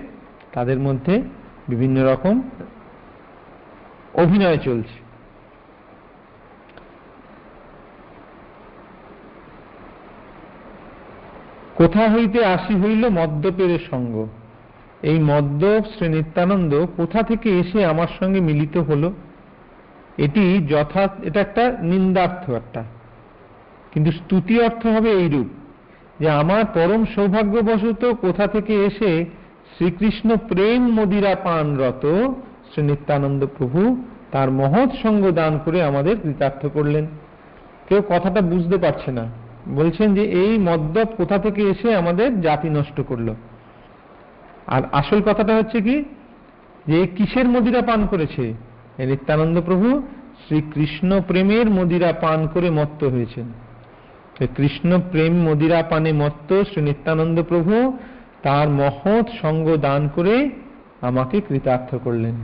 তাদের 0.54 0.80
মধ্যে 0.80 1.22
বিভিন্ন 1.70 1.98
রকম 2.14 2.42
অভিনয় 4.14 4.58
চলছে। 4.58 5.11
কোথা 11.82 12.10
হইতে 12.10 12.46
আসি 12.46 12.74
হইল 12.76 13.10
মদ্যপের 13.10 13.80
সঙ্গ? 13.92 14.28
এই 15.02 15.20
মদ্যপ 15.20 15.84
শ্রী 15.96 16.08
নিত্যানন্দ 16.10 16.86
কোথা 16.98 17.24
থেকে 17.24 17.60
এসে 17.60 17.86
আমার 17.86 18.08
সঙ্গে 18.20 18.40
মিলিত 18.40 18.78
হলো? 18.78 19.14
এটি 20.18 20.68
যথা, 20.68 21.10
এটা 21.24 21.42
একটা 21.42 21.78
নিন্দার্থ 21.82 22.50
একটা। 22.50 22.84
কিন্তু 23.92 24.12
স্তুতি 24.12 24.62
অর্থ 24.62 24.88
হবে 24.88 25.12
এইরূপ, 25.12 25.48
যে 26.20 26.30
আমার 26.30 26.66
পরম 26.66 27.06
সৌভাগ্যবশত 27.16 28.14
কোথা 28.22 28.48
থেকে 28.48 28.86
এসে 28.86 29.26
শ্রীকৃষ্ণ 29.78 30.36
প্রেম 30.36 31.02
মদিরা 31.02 31.36
পানরত 31.36 32.06
শ্রী 32.72 32.84
নিত্যানন্দ 32.84 33.46
প্রভু 33.58 34.04
তার 34.32 34.52
মহৎ 34.52 34.90
সঙ্গ 35.04 35.32
দান 35.32 35.60
করে 35.66 35.84
আমাদের 35.84 36.18
কৃতার্থ 36.24 36.66
করলেন। 36.74 37.08
কেউ 37.90 38.02
কথাটা 38.10 38.42
বুঝতে 38.42 38.78
পারছে 38.78 39.12
না। 39.12 39.41
বলছেন 39.70 40.16
যে 40.16 40.24
এই 40.24 40.58
মদ্যপ 40.58 41.08
কোথা 41.18 41.38
থেকে 41.38 41.62
এসে 41.62 41.96
আমাদের 41.96 42.42
জাতি 42.42 42.70
নষ্ট 42.70 43.02
করল? 43.02 43.36
আর 44.68 44.82
আসল 44.92 45.22
কথাটা 45.22 45.56
হচ্ছে 45.56 45.82
কি? 45.82 46.04
যে 46.88 47.08
কিসের 47.08 47.50
মদিরা 47.50 47.82
পান 47.82 48.08
করেছে? 48.08 48.54
নিত্যানন্দ 49.00 49.62
প্রভু 49.62 50.02
শ্রীকৃষ্ণ 50.48 51.22
প্রেমের 51.22 51.70
মদিরা 51.70 52.14
পান 52.14 52.48
করে 52.48 52.70
মত্ত 52.70 53.04
হয়েছেন। 53.04 53.46
কৃষ্ণ 54.58 55.00
প্রেম 55.12 55.34
মদিরা 55.34 55.84
পানে 55.84 56.14
মত্ত 56.14 56.62
শ্রী 56.62 56.82
নিত্যানন্দ 56.82 57.44
প্রভু 57.44 57.98
তার 58.44 58.70
মহৎ 58.70 59.26
সঙ্গ 59.42 59.78
দান 59.78 60.10
করে 60.16 60.50
আমাকে 61.02 61.42
কৃতার্থ 61.42 61.96
করলেন। 61.96 62.36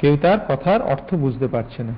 কেউ 0.00 0.16
তার 0.16 0.38
কথার 0.48 0.82
অর্থ 0.82 1.14
বুঝতে 1.14 1.48
পারছে 1.48 1.82
না। 1.82 1.94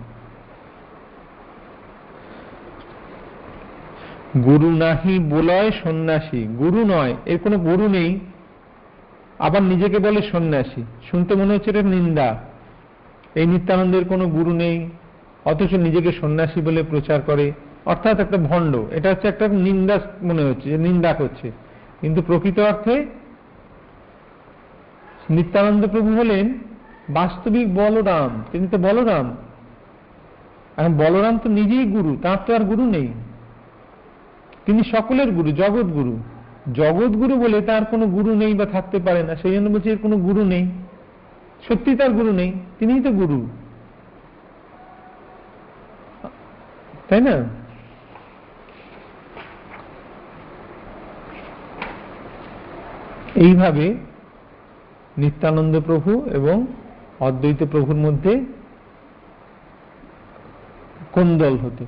গুরু 4.45 4.71
নাহি 4.71 5.19
বলয় 5.19 5.71
সন্ন্যাসী। 5.71 6.43
গুরু 6.43 6.85
নয়, 6.85 7.15
এর 7.27 7.39
কোনো 7.39 7.59
গুরু 7.59 7.89
নেই। 7.89 8.21
আবার 9.39 9.63
নিজেকে 9.63 9.99
বলে 9.99 10.23
সন্ন্যাসী। 10.23 10.83
শুনতে 11.11 11.35
মনে 11.35 11.55
হচ্ছে 11.55 11.71
এটা 11.71 11.83
নিন্দা। 11.83 12.39
এই 13.35 13.47
নিত্যানন্দের 13.47 14.05
কোনো 14.05 14.29
গুরু 14.29 14.53
নেই, 14.53 14.89
অথচ 15.45 15.75
নিজেকে 15.75 16.13
সন্ন্যাসী 16.13 16.61
বলে 16.61 16.83
প্রচার 16.83 17.21
করে। 17.21 17.53
অর্থাৎ 17.87 18.21
একটা 18.21 18.37
ভণ্ড। 18.37 18.77
এটা 18.77 19.11
হচ্ছে 19.11 19.29
একটা 19.29 19.49
নিন্দা 19.49 19.99
মনে 20.23 20.43
হচ্ছে 20.43 20.77
নিন্দা 20.77 21.13
করছে। 21.13 21.53
কিন্তু 22.01 22.23
প্রকৃত 22.23 22.59
অর্থে 22.59 23.07
নিত্যানন্দ 25.31 25.87
প্রভু 25.87 26.17
হলেন 26.17 26.59
বাস্তবিক 27.09 27.75
বলরাম। 27.75 28.45
তিনি 28.53 28.69
তো 28.69 28.79
বলরাম। 28.79 29.37
এখন 30.77 30.93
বলরাম 30.93 31.39
তো 31.39 31.49
নিজেই 31.49 31.85
গুরু, 31.85 32.19
তার 32.23 32.37
তো 32.47 32.55
আর 32.55 32.61
গুরু 32.61 32.85
নেই। 32.91 33.09
তিনি 34.69 34.85
সকলের 34.85 35.31
গুরু, 35.33 35.51
জগৎ 35.53 35.87
গুরু। 35.87 36.19
জগৎ 36.73 37.09
গুরু 37.09 37.37
বলে 37.37 37.63
তার 37.63 37.85
কোনো 37.85 38.07
গুরু 38.07 38.35
নেই 38.35 38.55
বা 38.55 38.67
থাকতে 38.67 38.99
পারে 38.99 39.23
না। 39.23 39.37
সেই 39.37 39.53
জন্য 39.53 39.69
বলছি 39.69 39.91
এর 39.91 39.99
কোনো 40.03 40.17
গুরু 40.17 40.45
নেই। 40.45 40.69
সত্যি 41.69 41.97
তার 41.97 42.11
গুরু 42.11 42.33
নেই, 42.33 42.53
তিনিই 42.79 43.03
তো 43.03 43.11
গুরু। 43.11 43.49
তাই 47.09 47.21
না? 47.21 47.45
এইভাবে 53.35 53.95
নিত্যানন্দ 55.19 55.81
প্রভু 55.81 56.25
এবং 56.27 56.67
অদ্বৈত 57.21 57.65
প্রভুর 57.71 57.97
মধ্যে 57.97 58.45
কোন্দল 61.13 61.57
হতো। 61.57 61.85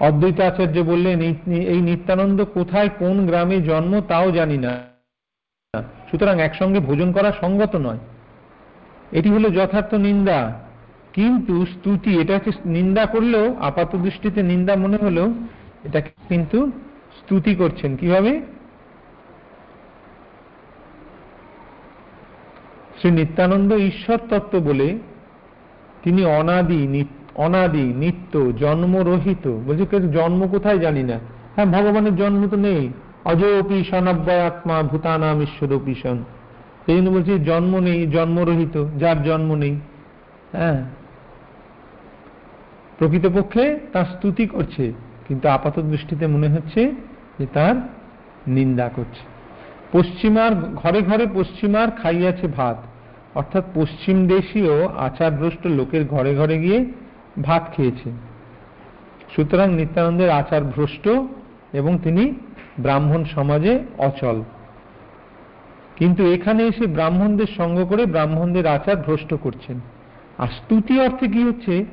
অদ্বৈত 0.00 0.40
আচার্য 0.40 0.80
বললেন, 0.80 1.20
এই 1.20 1.80
নিত্যানন্দ 1.80 2.44
কোথায়, 2.44 2.88
কোন 2.88 3.26
গ্রামে 3.26 3.60
জন্ম 3.60 4.00
তাও 4.00 4.30
জানি 4.30 4.58
না। 4.58 4.78
সুতরাং 6.10 6.40
একসঙ্গে 6.40 6.80
ভোজন 6.80 7.12
করা 7.12 7.32
সঙ্গত 7.32 7.76
নয়। 7.76 7.98
এটি 9.12 9.28
হলো 9.28 9.50
যথার্থ 9.50 9.94
নিন্দা। 9.94 10.66
কিন্তু 11.12 11.66
স্তুতি 11.66 12.20
এটাকে 12.20 12.50
নিন্দা 12.64 13.06
করলেও 13.06 13.56
আপাত 13.60 13.96
দৃষ্টিতে 13.96 14.42
নিন্দা 14.42 14.76
মনে 14.76 14.96
হলেও 14.96 15.34
এটাকে 15.84 16.10
কিন্তু 16.28 16.70
স্তুতি 17.18 17.54
করছেন। 17.54 17.96
কীভাবে? 17.96 18.40
শ্রী 22.98 23.10
নিত্যানন্দ 23.10 23.74
ঈশ্বর 23.74 24.18
তত্ত্ব 24.30 24.58
বলে 24.58 24.98
তিনি 26.02 26.24
অনাদি 26.24 26.86
অনাদি, 27.36 27.82
নিত্য, 27.82 28.52
জন্মরহিত। 28.58 29.58
বলছে 29.66 30.00
জন্ম 30.00 30.48
কোথায় 30.48 30.78
জানি 30.78 31.02
না। 31.02 31.18
হ্যাঁ 31.54 31.66
ভগবানের 31.66 32.16
জন্ম 32.16 32.48
তো 32.48 32.56
নেই। 32.56 32.88
অজয়পি 33.24 33.84
সনাব্যয়াত্মা 33.84 34.82
ভূতানাম 34.82 35.42
ঈশ্বরপি 35.42 35.94
সন। 35.94 36.24
সেই 36.86 36.96
জন্য 36.96 37.10
বলছি, 37.10 37.38
জন্ম 37.38 37.78
নেই, 37.78 38.06
জন্মরহিত, 38.06 38.86
যার 38.98 39.22
জন্ম 39.22 39.54
নেই। 39.54 39.80
হ্যাঁ। 40.52 40.84
প্রকৃতপক্ষে 42.98 43.78
তার 43.92 44.04
স্তুতি 44.04 44.46
করছে, 44.46 44.92
কিন্তু 45.28 45.48
আপাত 45.48 45.78
দৃষ্টিতে 45.78 46.26
মনে 46.26 46.48
হচ্ছে 46.48 46.92
যে 47.38 47.46
তার 47.52 47.74
নিন্দা 48.46 48.90
করছে। 48.96 49.36
পশ্চিমার, 49.92 50.54
ঘরে 50.54 51.02
ঘরে 51.02 51.26
পশ্চিমার 51.34 51.90
খাইয়াছে 51.90 52.46
ভাত। 52.46 52.82
অর্থাৎ 53.34 53.64
পশ্চিম 53.74 54.26
দেশীয় 54.26 54.88
আচারভ্রষ্ট 54.88 55.66
লোকের 55.66 56.06
ঘরে 56.06 56.34
ঘরে 56.34 56.58
গিয়ে 56.58 56.84
ভাত 57.42 57.72
খেয়েছে। 57.76 58.10
সুতরাং 59.36 59.74
নিত্যানন্দের 59.74 60.30
আচার 60.30 60.64
ভ্রষ্ট 60.64 61.08
এবং 61.72 61.98
তিনি 62.02 62.34
ব্রাহ্মণ 62.80 63.24
সমাজে 63.24 63.78
অচল। 63.98 64.42
কিন্তু 65.96 66.32
এখানে 66.32 66.62
এসে 66.62 66.86
ব্রাহ্মণদের 66.86 67.46
সঙ্গ 67.56 67.84
করে 67.84 68.06
ব্রাহ্মণদের 68.06 68.66
আচার 68.66 68.96
ভ্রষ্ট 68.96 69.34
করছেন। 69.34 69.80
আর 70.38 70.46
স্তুতি 70.46 71.00
অর্থে 71.00 71.26
কি 71.28 71.44
হচ্ছে? 71.44 71.84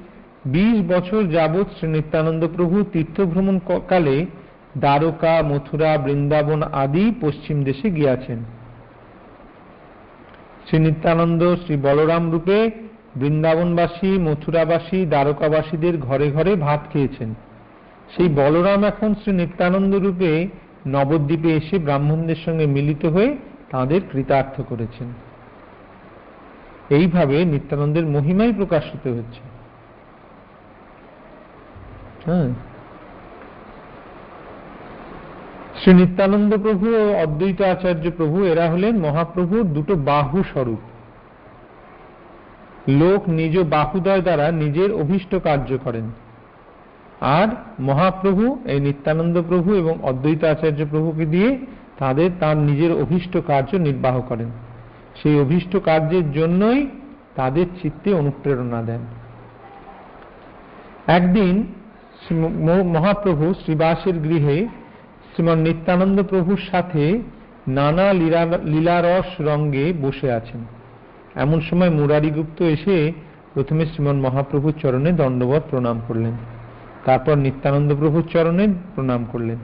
বিশ 0.45 0.91
বছর 0.91 1.23
যাবৎ 1.23 1.67
শ্রী 1.79 1.88
নিত্যানন্দ 1.88 2.47
প্রভু 2.56 2.84
তীর্থভ্রমণ 2.84 3.60
কালে 3.88 4.25
দ্বারকা, 4.77 5.41
মথুরা, 5.41 5.97
বৃন্দাবন 5.97 6.63
আদি 6.63 7.13
পশ্চিম 7.21 7.63
দেশে 7.63 7.89
গিয়াছেন। 7.89 8.38
শ্রী 10.67 10.79
নিত্যানন্দ 10.79 11.56
শ্রী 11.56 11.77
বলরাম 11.77 12.32
রূপে 12.32 12.71
বৃন্দাবনবাসী, 13.15 14.08
মথুরাবাসী, 14.08 15.06
দ্বারকাবাসীদের 15.06 15.97
ঘরে 15.97 16.32
ঘরে 16.32 16.56
ভাত 16.56 16.80
খেয়েছেন। 16.93 17.34
সেই 18.15 18.30
বলরাম 18.30 18.84
এখন 18.84 19.13
শ্রী 19.13 19.34
নিত্যানন্দ 19.34 19.95
রূপে 19.95 20.47
নবদ্বীপে 20.88 21.49
এসে 21.49 21.80
ব্রাহ্মণদের 21.80 22.36
সঙ্গে 22.45 22.65
মিলিত 22.65 23.06
হয়ে 23.06 23.38
তাদের 23.71 24.02
কৃতার্থ 24.12 24.62
করেছেন। 24.62 25.08
এইভাবে 26.89 27.45
নিত্যানন্দের 27.45 28.06
মহিমাই 28.06 28.54
প্রকাশিত 28.54 29.08
হচ্ছে। 29.08 29.39
হ্যাঁ। 32.26 32.49
শ্রী 35.82 35.93
নিত্যানন্দ 35.93 36.58
প্রভু 36.58 36.95
ও 36.95 37.15
অদ্বৈত 37.23 37.62
আচার্য 37.62 38.12
প্রভু, 38.17 38.43
এরা 38.43 38.69
হলেন 38.69 38.97
মহাপ্রভুর 38.97 39.63
দুটো 39.63 39.95
বাহু 39.95 40.43
স্বরূপ। 40.43 40.80
লোক 42.88 43.30
নিজ 43.30 43.60
বাহুদয় 43.60 44.22
দ্বারা 44.22 44.52
নিজের 44.52 44.91
অভীষ্ট 44.91 45.36
কার্য 45.36 45.78
করেন। 45.84 46.12
আর 47.22 47.48
মহাপ্রভু, 47.80 48.60
এই 48.65 48.80
নিত্যানন্দ 48.80 49.41
প্রভু 49.41 49.74
এবং 49.74 50.00
অদ্বৈত 50.04 50.43
আচার্য 50.43 50.86
প্রভুকে 50.89 51.26
দিয়ে 51.26 51.60
তাদের 51.98 52.30
তার 52.39 52.58
নিজের 52.58 52.91
অভীষ্ট 52.91 53.38
কার্য 53.48 53.76
নির্বাহ 53.76 54.22
করেন। 54.22 54.50
সেই 55.22 55.39
অভীষ্ট 55.39 55.78
কার্যের 55.78 56.32
জন্যই 56.32 56.88
তাদের 57.36 57.65
চিত্তে 57.82 58.13
অনুপ্রেরণা 58.13 58.82
দেন। 58.82 59.00
একদিন 61.08 61.67
মহাপ্রভু 62.86 63.54
শ্রীবাসের 63.54 64.13
গৃহে 64.13 64.65
শ্রীমান 65.34 65.58
নিত্যানন্দ 65.58 66.24
প্রভুর 66.24 66.60
সাথে 66.72 67.22
নানা 67.67 68.13
লীলা, 68.13 68.46
লীলারস 68.65 69.41
রঙ্গে 69.41 69.93
বসে 70.02 70.32
আছেন। 70.32 70.83
এমন 71.36 71.62
সময় 71.62 71.89
মুরারিগুপ্ত 71.89 72.62
এসে 72.62 73.12
প্রথমে 73.54 73.86
শ্রীমান 73.86 74.19
মহাপ্রভুর 74.19 74.74
চরণে 74.82 75.12
দণ্ডবত 75.12 75.63
প্রণাম 75.69 76.02
করলেন। 76.08 76.32
তারপর 77.06 77.36
নিত্যানন্দ 77.36 77.96
প্রভুর 77.96 78.24
চরণে 78.34 78.67
প্রণাম 78.96 79.26
করলেন। 79.32 79.58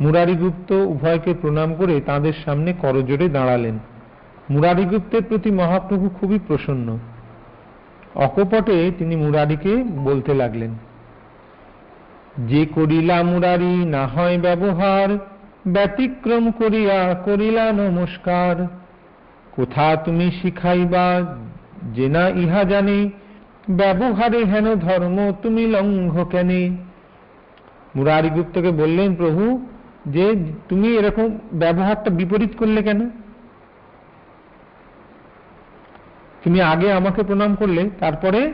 মুরারিগুপ্ত 0.00 0.72
উভয়কে 0.72 1.34
প্রণাম 1.34 1.74
করে 1.74 2.00
তাদের 2.00 2.32
সামনে 2.44 2.72
করজোরে 2.72 3.28
দাঁড়ালেন। 3.28 3.78
মুরারিগুপ্তের 4.50 5.22
প্রতি 5.28 5.50
মহাপ্রভু 5.50 6.08
খুবই 6.08 6.38
প্রসন্ন। 6.46 6.98
অকপটে 8.14 8.90
তিনি 8.98 9.16
মুরারিকে 9.16 9.84
বলতে 9.84 10.34
লাগলেন, 10.34 10.70
যে 12.38 12.66
করিলা 12.66 13.22
মুরারি, 13.22 13.84
না 13.84 14.06
হয় 14.06 14.38
ব্যবহার, 14.38 15.18
ব্যতিক্রম 15.66 16.50
করিয়া, 16.50 17.14
করিলা 17.24 17.72
নমস্কার। 17.72 18.79
কোথা 19.52 19.96
তুমি 19.96 20.30
শিখাইবা? 20.42 21.36
যে 21.94 22.08
না 22.08 22.28
ইহা 22.28 22.64
জানে, 22.64 23.10
ব্যবহারে 23.70 24.44
হেন 24.44 24.74
ধর্ম 24.74 25.32
তুমি 25.42 25.66
লঙ্ঘ 25.66 26.24
কেনে? 26.24 26.76
মুরারি 27.96 28.30
গুপ্তকে 28.30 28.70
বললেন, 28.70 29.14
প্রভু, 29.14 29.66
যে 30.06 30.34
তুমি 30.68 30.88
এরকম 30.88 31.38
ব্যবহারটা 31.52 32.10
বিপরীত 32.10 32.50
করলে 32.58 32.82
কেন? 32.82 33.10
তুমি 36.44 36.60
আগে 36.60 36.92
আমাকে 36.92 37.22
প্রণাম 37.22 37.54
করলে, 37.54 37.90
তারপরে 38.00 38.52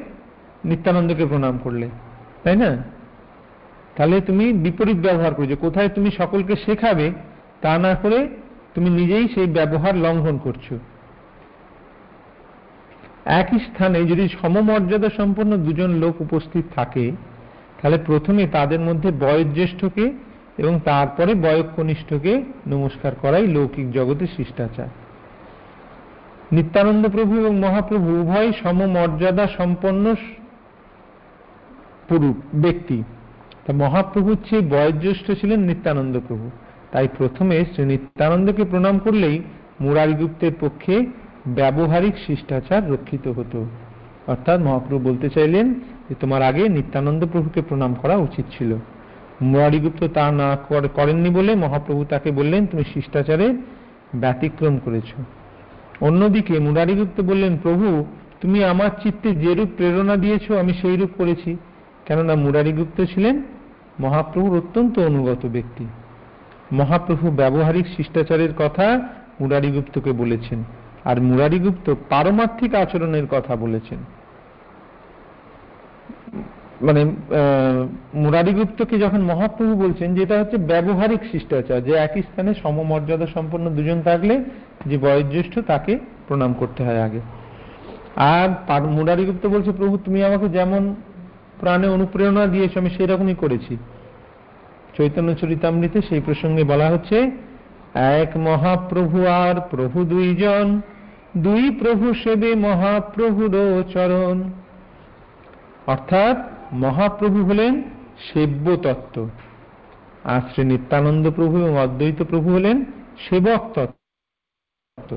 নিত্যানন্দকে 0.64 1.26
প্রণাম 1.26 1.58
করলে, 1.58 1.88
তাই 2.42 2.56
না? 2.56 2.76
তাহলে 3.96 4.20
তুমি 4.20 4.52
বিপরীত 4.52 4.96
ব্যবহার 4.96 5.34
করছ। 5.34 5.48
কোথায় 5.60 5.88
তুমি 5.88 6.10
সকলকে 6.10 6.56
শেখাবে, 6.56 7.12
তা 7.60 7.78
না 7.78 7.94
করে 7.94 8.28
তুমি 8.76 8.90
নিজেই 8.90 9.28
সেই 9.28 9.46
ব্যবহার 9.46 9.96
লঙ্ঘন 9.96 10.38
করছ। 10.38 10.72
একই 13.24 13.58
স্থানে 13.58 14.04
যদি 14.04 14.28
সমমর্যাদা 14.28 15.08
সম্পন্ন 15.16 15.56
দুজন 15.56 15.90
লোক 15.90 16.20
উপস্থিত 16.20 16.64
থাকে, 16.74 17.12
তাহলে 17.82 17.98
প্রথমে 18.06 18.46
তাদের 18.46 18.80
মধ্যে 18.80 19.10
বয়োজ্যেষ্ঠকে 19.10 20.12
এবং 20.58 20.80
তারপরে 20.84 21.34
বয়কনিষ্ঠকে 21.34 22.42
নমস্কার 22.66 23.12
করাই 23.22 23.46
লৌকিক 23.46 23.92
জগতের 23.92 24.26
শিষ্টাচার। 24.36 24.88
নিত্যানন্দ 26.52 27.08
প্রভু 27.08 27.32
এবং 27.40 27.58
মহাপ্রভু 27.58 28.20
উভয় 28.20 28.52
সমমর্যাদা 28.52 29.46
সম্পন্ন 29.46 30.14
ব্যক্তি। 32.54 33.02
তা 33.66 33.72
মহাপ্রভুর 33.72 34.36
চেয়ে 34.50 34.62
বয়োজ্যেষ্ঠ 34.62 35.26
ছিলেন 35.40 35.60
নিত্যানন্দ 35.60 36.20
প্রভু। 36.28 36.50
তাই 36.92 37.08
প্রথমে 37.18 37.64
শ্রী 37.64 37.84
নিত্যানন্দকে 37.84 38.64
প্রণাম 38.64 38.98
করলেই 38.98 39.42
মুরারিগুপ্তের 39.80 40.52
পক্ষে 40.60 41.06
ব্যবহারিক 41.46 42.14
শিষ্টাচার 42.26 42.90
রক্ষিত 42.90 43.28
হতো। 43.28 43.66
অর্থাৎ 44.26 44.60
মহাপ্রভু 44.60 45.10
বলতে 45.10 45.28
চাইলেন 45.28 45.74
যে, 46.08 46.14
তোমার 46.20 46.42
আগে 46.42 46.68
নিত্যানন্দ 46.68 47.26
প্রভুকে 47.32 47.62
প্রণাম 47.62 47.94
করা 47.94 48.16
উচিত 48.16 48.44
ছিল। 48.58 48.76
মুরারিগুপ্ত 49.42 50.04
তা 50.04 50.32
না 50.32 50.56
করেননি 50.94 51.30
বলে 51.30 51.54
মহাপ্রভু 51.54 52.04
তাকে 52.04 52.30
বললেন, 52.30 52.66
তুমি 52.66 52.84
শিষ্টাচারে 52.94 53.54
ব্যতিক্রম 54.14 54.78
করেছ। 54.78 55.14
অন্যদিকে 56.00 56.58
মুরারিগুপ্ত 56.58 57.20
বললেন, 57.20 57.56
প্রভু, 57.62 58.06
তুমি 58.40 58.64
আমার 58.64 58.90
চিত্তে 59.02 59.34
যেরূপ 59.34 59.68
প্রেরণা 59.76 60.16
দিয়েছ, 60.16 60.50
আমি 60.50 60.74
সেই 60.74 60.96
রূপ 60.96 61.10
করেছি। 61.16 61.56
কেননা 62.06 62.34
মুরারিগুপ্ত 62.34 63.04
ছিলেন 63.14 63.42
মহাপ্রভুর 64.00 64.58
অত্যন্ত 64.58 64.98
অনুগত 64.98 65.46
ব্যক্তি। 65.46 65.86
মহাপ্রভু 66.72 67.30
ব্যবহারিক 67.30 67.86
শিষ্টাচারের 67.96 68.52
কথা 68.58 68.86
মুরারিগুপ্তকে 69.40 70.12
বলেছেন, 70.12 70.64
আর 71.04 71.20
মুরারিগুপ্ত 71.20 71.94
পারমার্থিক 72.08 72.74
আচরণের 72.74 73.26
কথা 73.30 73.56
বলেছেন। 73.56 73.98
মানে 76.80 77.04
মুরারিগুপ্তকে 78.14 78.98
যখন 78.98 79.20
মহাপ্রভু 79.20 79.74
বলছেন 79.74 80.14
যেটা 80.14 80.38
হচ্ছে 80.40 80.56
ব্যবহারিক 80.56 81.20
শিষ্টাচার, 81.32 81.84
যে 81.84 81.92
একই 81.92 82.22
স্থানে 82.22 82.54
সমমর্যাদা 82.54 83.26
সম্পন্ন 83.26 83.70
দুজন 83.70 84.02
থাকলে 84.02 84.44
যে 84.86 84.98
বয়োজ্যেষ্ঠ 84.98 85.58
তাকে 85.58 85.98
প্রণাম 86.28 86.52
করতে 86.52 86.84
হয় 86.84 87.02
আগে। 87.02 87.20
আর 88.16 88.48
মুরারিগুপ্ত 88.82 89.46
বলছে, 89.46 89.72
প্রভু, 89.72 89.98
তুমি 89.98 90.24
আমাকে 90.24 90.48
যেমন 90.48 90.94
প্রাণে 91.60 91.88
অনুপ্রেরণা 91.88 92.46
দিয়েছ, 92.46 92.76
আমি 92.76 92.90
সেই 92.90 93.06
রকমই 93.06 93.34
করেছি। 93.34 93.76
চৈতন্য 94.96 95.30
চরিতামৃতে 95.34 95.98
সেই 96.08 96.20
প্রসঙ্গে 96.20 96.62
বলা 96.64 96.86
হচ্ছে, 96.88 97.18
এক 98.20 98.30
মহাপ্রভু 98.48 99.18
আর 99.44 99.56
প্রভু 99.70 99.98
দুইজন, 100.04 100.66
দুই 101.36 101.64
প্রভু 101.80 102.06
সেবে 102.14 102.50
মহাপ্রভুর 102.68 103.54
চরণ। 103.94 104.36
অর্থাৎ 105.86 106.36
মহাপ্রভু 106.84 107.38
হলেন 107.44 107.72
সেব্য 108.28 108.66
তত্ত্ব 108.82 109.16
আর 110.24 110.40
শ্রী 110.50 110.62
নিত্যানন্দ 110.64 111.24
প্রভু 111.30 111.54
এবং 111.58 111.74
অদ্বৈত 111.78 112.20
প্রভু 112.22 112.48
হলেন 112.54 112.76
সেবক 113.24 113.62
তত্ত্ব 113.74 115.12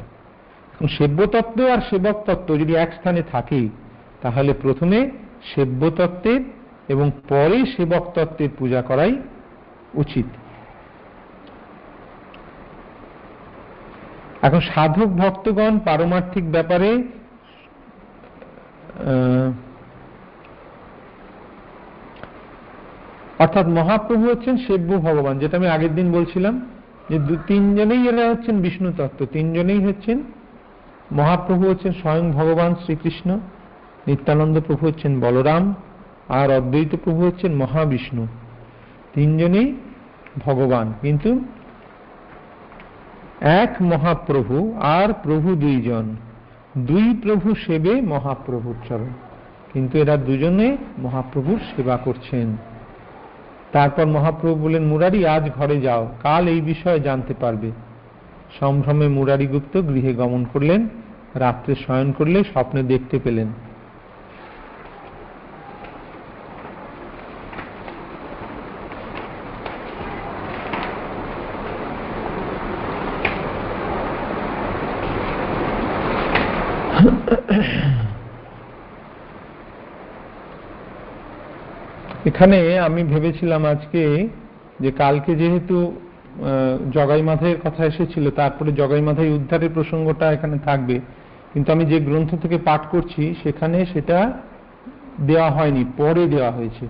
সেব্য 0.97 1.19
তত্ত্ব 1.27 1.59
আর 1.73 1.81
সেবক 1.89 2.17
তত্ত্ব 2.25 2.49
যদি 2.57 2.73
এক 2.75 2.89
স্থানে 2.93 3.21
থাকে, 3.31 3.61
তাহলে 4.21 4.51
প্রথমে 4.61 4.99
সেব্য 5.55 5.81
তত্ত্বের 5.97 6.41
এবং 6.93 7.07
পরে 7.29 7.57
সেবক 7.73 8.03
তত্ত্বের 8.15 8.51
পূজা 8.59 8.81
করাই 8.81 9.13
উচিত। 9.93 10.27
এখন 14.41 14.61
সাধক 14.71 15.09
ভক্তগণ 15.21 15.73
পারমার্থিক 15.87 16.45
ব্যাপারে 16.55 16.89
অর্থাৎ 23.43 23.65
মহাপ্রভু 23.79 24.23
হচ্ছেন 24.31 24.55
সেব্য 24.67 24.89
ভগবান, 25.07 25.39
যেটা 25.39 25.55
আমি 25.57 25.67
আগের 25.67 25.93
দিন 25.95 26.07
বলছিলাম, 26.11 26.55
যে 27.09 27.17
দু, 27.27 27.35
তিনজনেই 27.47 28.01
এরা 28.09 28.23
হচ্ছেন 28.31 28.55
বিষ্ণু 28.65 28.89
তত্ত্ব, 28.97 29.25
তিনজনেই 29.35 29.81
হচ্ছেন 29.87 30.17
মহাপ্রভু 31.19 31.63
হচ্ছেন 31.71 31.93
স্বয়ং 32.01 32.25
ভগবান 32.31 32.71
শ্রীকৃষ্ণ, 32.83 33.29
নিত্যানন্দ 34.07 34.55
প্রভু 34.67 34.83
হচ্ছেন 34.87 35.19
বলরাম, 35.19 35.63
আর 36.39 36.47
অদ্বৈত 36.57 36.91
প্রভু 37.03 37.21
হচ্ছেন 37.27 37.51
মহাবিষ্ণু। 37.55 38.23
তিনজনেই 39.13 39.75
ভগবান। 40.45 40.93
কিন্তু 41.01 41.39
এক 43.41 43.75
মহাপ্রভু 43.81 44.73
আর 44.81 45.13
প্রভু 45.13 45.55
দুইজন। 45.55 46.15
দুই 46.77 47.19
প্রভু 47.21 47.55
সেবে 47.55 48.01
মহাপ্রভুর 48.01 48.75
চরণ। 48.89 49.07
কিন্তু 49.73 49.97
এরা 49.97 50.17
দুজনে 50.17 50.77
মহাপ্রভুর 50.97 51.59
সেবা 51.75 51.97
করছেন। 51.97 52.57
তারপর 53.71 54.05
মহাপ্রভু 54.05 54.63
বলেন 54.63 54.85
মুরারি, 54.85 55.27
আজ 55.27 55.51
ঘরে 55.51 55.81
যাও। 55.81 56.09
কাল 56.23 56.47
এই 56.47 56.61
বিষয়ে 56.61 56.99
জানতে 56.99 57.33
পারবে। 57.33 57.71
সম্ভ্রমে 58.59 59.07
মুরারি 59.07 59.47
গুপ্ত 59.47 59.81
গৃহে 59.81 60.13
গমন 60.13 60.45
করলেন। 60.53 60.87
রাত্রে 61.35 61.75
শয়ন 61.75 62.11
করলে 62.11 62.43
স্বপ্নে 62.43 62.83
দেখতে 62.83 63.19
পেলেন। 63.23 63.47
এখানে 82.39 82.59
আমি 82.87 83.01
ভেবেছিলাম 83.13 83.61
আজকে 83.73 84.01
যে 84.83 84.89
কালকে 85.01 85.31
যেহেতু 85.41 85.77
জগাই 86.95 87.23
মাথায়ের 87.29 87.59
কথা 87.65 87.81
এসেছিল, 87.91 88.25
তারপরে 88.39 88.69
জগাই 88.79 89.03
মাথায় 89.09 89.31
উদ্ধারের 89.37 89.71
প্রসঙ্গটা 89.77 90.25
এখানে 90.35 90.57
থাকবে। 90.67 90.95
কিন্তু 91.53 91.69
আমি 91.75 91.83
যে 91.91 91.97
গ্রন্থ 92.07 92.31
থেকে 92.43 92.57
পাঠ 92.69 92.81
করছি, 92.93 93.23
সেখানে 93.43 93.77
সেটা 93.93 94.17
দেওয়া 95.29 95.49
হয়নি, 95.57 95.83
পরে 95.97 96.23
দেওয়া 96.33 96.51
হয়েছে। 96.51 96.85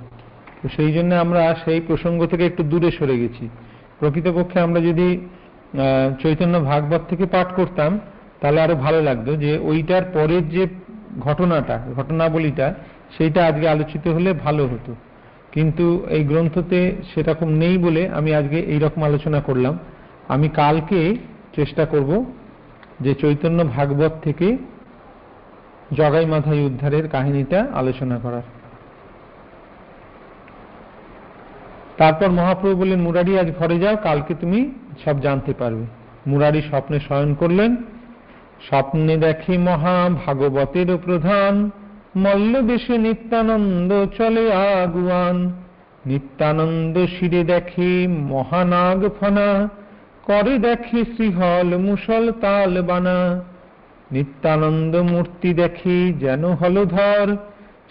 তো 0.60 0.66
সেই 0.76 0.91
জন্য 0.95 1.12
আমরা 1.24 1.41
সেই 1.66 1.80
প্রসঙ্গ 1.89 2.20
থেকে 2.32 2.43
একটু 2.45 2.62
দূরে 2.72 2.89
সরে 2.97 3.16
গেছি। 3.24 3.45
প্রকৃতপক্ষে 4.00 4.58
আমরা 4.66 4.80
যদি 4.89 5.08
চৈতন্য 6.22 6.56
ভাগবত 6.72 7.02
থেকে 7.10 7.26
পাঠ 7.36 7.47
করতাম, 7.60 7.91
তাহলে 8.41 8.60
আরও 8.66 8.76
ভালো 8.86 9.00
লাগতো 9.08 9.32
যে 9.43 9.52
ওইটার 9.70 10.04
পরের 10.16 10.43
যে 10.56 10.64
ঘটনাটা, 11.26 11.76
ঘটনাবলীটা 11.97 12.68
সেইটা 13.16 13.39
আজকে 13.50 13.66
আলোচিত 13.74 14.06
হলে 14.16 14.32
ভালো 14.47 14.66
হতো। 14.74 14.93
কিন্তু 15.52 16.06
এই 16.10 16.24
গ্রন্থতে 16.24 16.95
সেরকম 17.14 17.50
নেই 17.50 17.78
বলে 17.78 18.10
আমি 18.10 18.34
আজকে 18.34 18.60
এই 18.60 18.80
রকম 18.80 19.04
আলোচনা 19.04 19.41
করলাম। 19.41 19.80
আমি 20.28 20.50
কালকে 20.50 21.16
চেষ্টা 21.56 21.86
করব 21.86 22.26
যে 23.00 23.14
চৈতন্য 23.14 23.64
ভাগবত 23.64 24.12
থেকে 24.24 24.58
জগাই 25.93 26.26
মাথায় 26.26 26.62
উদ্ধারের 26.62 27.10
কাহিনীটা 27.10 27.68
আলোচনা 27.74 28.20
করার। 28.20 28.41
তারপর 31.97 32.30
মহাপ্রভু 32.30 32.82
বললেন, 32.82 33.00
মুরারি, 33.00 33.39
আজ 33.39 33.52
ঘরে 33.60 33.80
যাও, 33.80 33.97
কালকে 33.97 34.34
তুমি 34.34 34.72
সব 35.06 35.22
জানতে 35.22 35.54
পারবে। 35.54 35.86
মুরারি 36.28 36.62
স্বপ্নে 36.62 37.00
শয়ন 37.00 37.34
করলেন, 37.34 37.76
স্বপ্নে 38.70 39.18
দেখে 39.18 39.58
মহা 39.58 40.10
ভাগবতের 40.26 40.97
প্রধান 40.97 41.70
মল্লবেশে 42.16 42.97
নিত্যানন্দ 42.97 43.91
চলে 44.18 44.53
আগুয়ান। 44.53 45.53
নিত্যানন্দ 46.05 46.97
শিরে 47.05 47.43
দেখে 47.43 48.07
মহানাগ 48.07 49.10
ফনা 49.20 49.70
করে 50.24 50.57
দেখে 50.60 51.05
শ্রীহল 51.05 51.78
মুসল 51.78 52.32
তাল 52.32 52.82
বানা 52.82 53.43
নিত্যানন্দ 54.12 54.95
মূর্তি 54.95 55.53
দেখে 55.53 56.14
যেন 56.14 56.45
হলধর, 56.45 57.36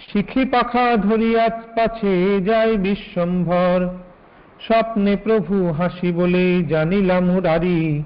শিখি 0.09 0.45
পাখা 0.45 0.97
ধরিয়া 0.97 1.49
পাছে 1.49 2.41
যায় 2.41 2.77
বিশ্বম্ভর। 2.77 3.89
স্বপ্নে 4.67 5.17
প্রভু 5.17 5.73
হাসি 5.73 6.13
বলে 6.13 6.63
জানিলাম 6.63 7.25
মুরারি 7.25 8.03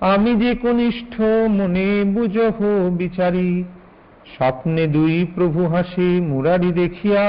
আমি 0.00 0.34
যে 0.34 0.54
কনিষ্ঠ 0.54 1.20
মনে 1.48 2.04
বুঝহ 2.04 2.58
বিচারি। 2.90 3.64
স্বপ্নে 4.34 4.84
দুই 4.96 5.14
প্রভু 5.36 5.60
হাসি 5.72 6.10
মুরারি 6.30 6.70
দেখিয়া, 6.82 7.24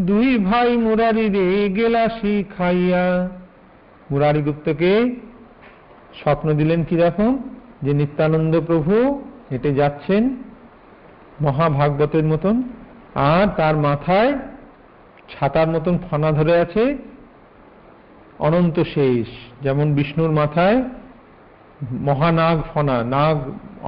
দুই 0.00 0.28
ভাই 0.48 0.68
মুরারি 0.86 1.26
রে 1.36 1.46
গেলাসি 1.78 2.34
খাইয়া। 2.54 3.04
মুরারি 4.10 4.40
গুপ্তকে 4.42 4.92
স্বপ্ন 6.20 6.46
দিলেন 6.60 6.80
কি 6.88 6.96
রকম 6.96 7.30
যে 7.84 7.92
নিত্যানন্দ 8.00 8.54
প্রভু 8.68 8.94
হেঁটে 9.50 9.70
যাচ্ছেন 9.80 10.22
মহাভাগবতের 11.44 12.26
মতন, 12.32 12.56
আর 13.32 13.46
তার 13.58 13.76
মাথায় 13.86 14.32
ছাতার 15.32 15.68
মতন 15.74 15.94
ফনা 16.06 16.30
ধরে 16.38 16.54
আছে 16.64 16.84
অনন্ত 18.38 18.76
শেষ। 18.94 19.28
যেমন 19.64 19.86
বিষ্ণুর 19.94 20.32
মাথায় 20.40 20.78
মহানাগ 22.08 22.56
ফনা, 22.72 22.96
নাগ 23.14 23.36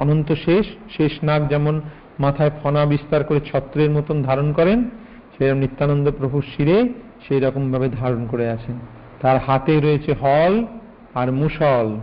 অনন্ত 0.01 0.29
শেষ 0.45 0.65
শেষ 0.95 1.13
নাগ 1.27 1.41
যেমন 1.53 1.75
মাথায় 2.19 2.51
ফনা 2.63 2.85
বিস্তার 2.85 3.23
করে 3.23 3.39
ছত্রের 3.39 3.91
মতন 3.91 4.23
ধারণ 4.23 4.53
করেন, 4.53 4.89
সেরকম 5.37 5.59
নিত্যানন্দ 5.59 6.11
প্রভুর 6.11 6.43
শিরে 6.57 6.93
সেই 7.27 7.39
রকম 7.39 7.71
ভাবে 7.71 7.89
ধারণ 7.89 8.27
করে 8.27 8.49
আছেন 8.49 8.75
তার 9.21 9.39
হাতে 9.47 9.79
রয়েছে 9.79 10.13
হল 10.13 10.65
আর 11.13 11.31
মুসল। 11.31 11.97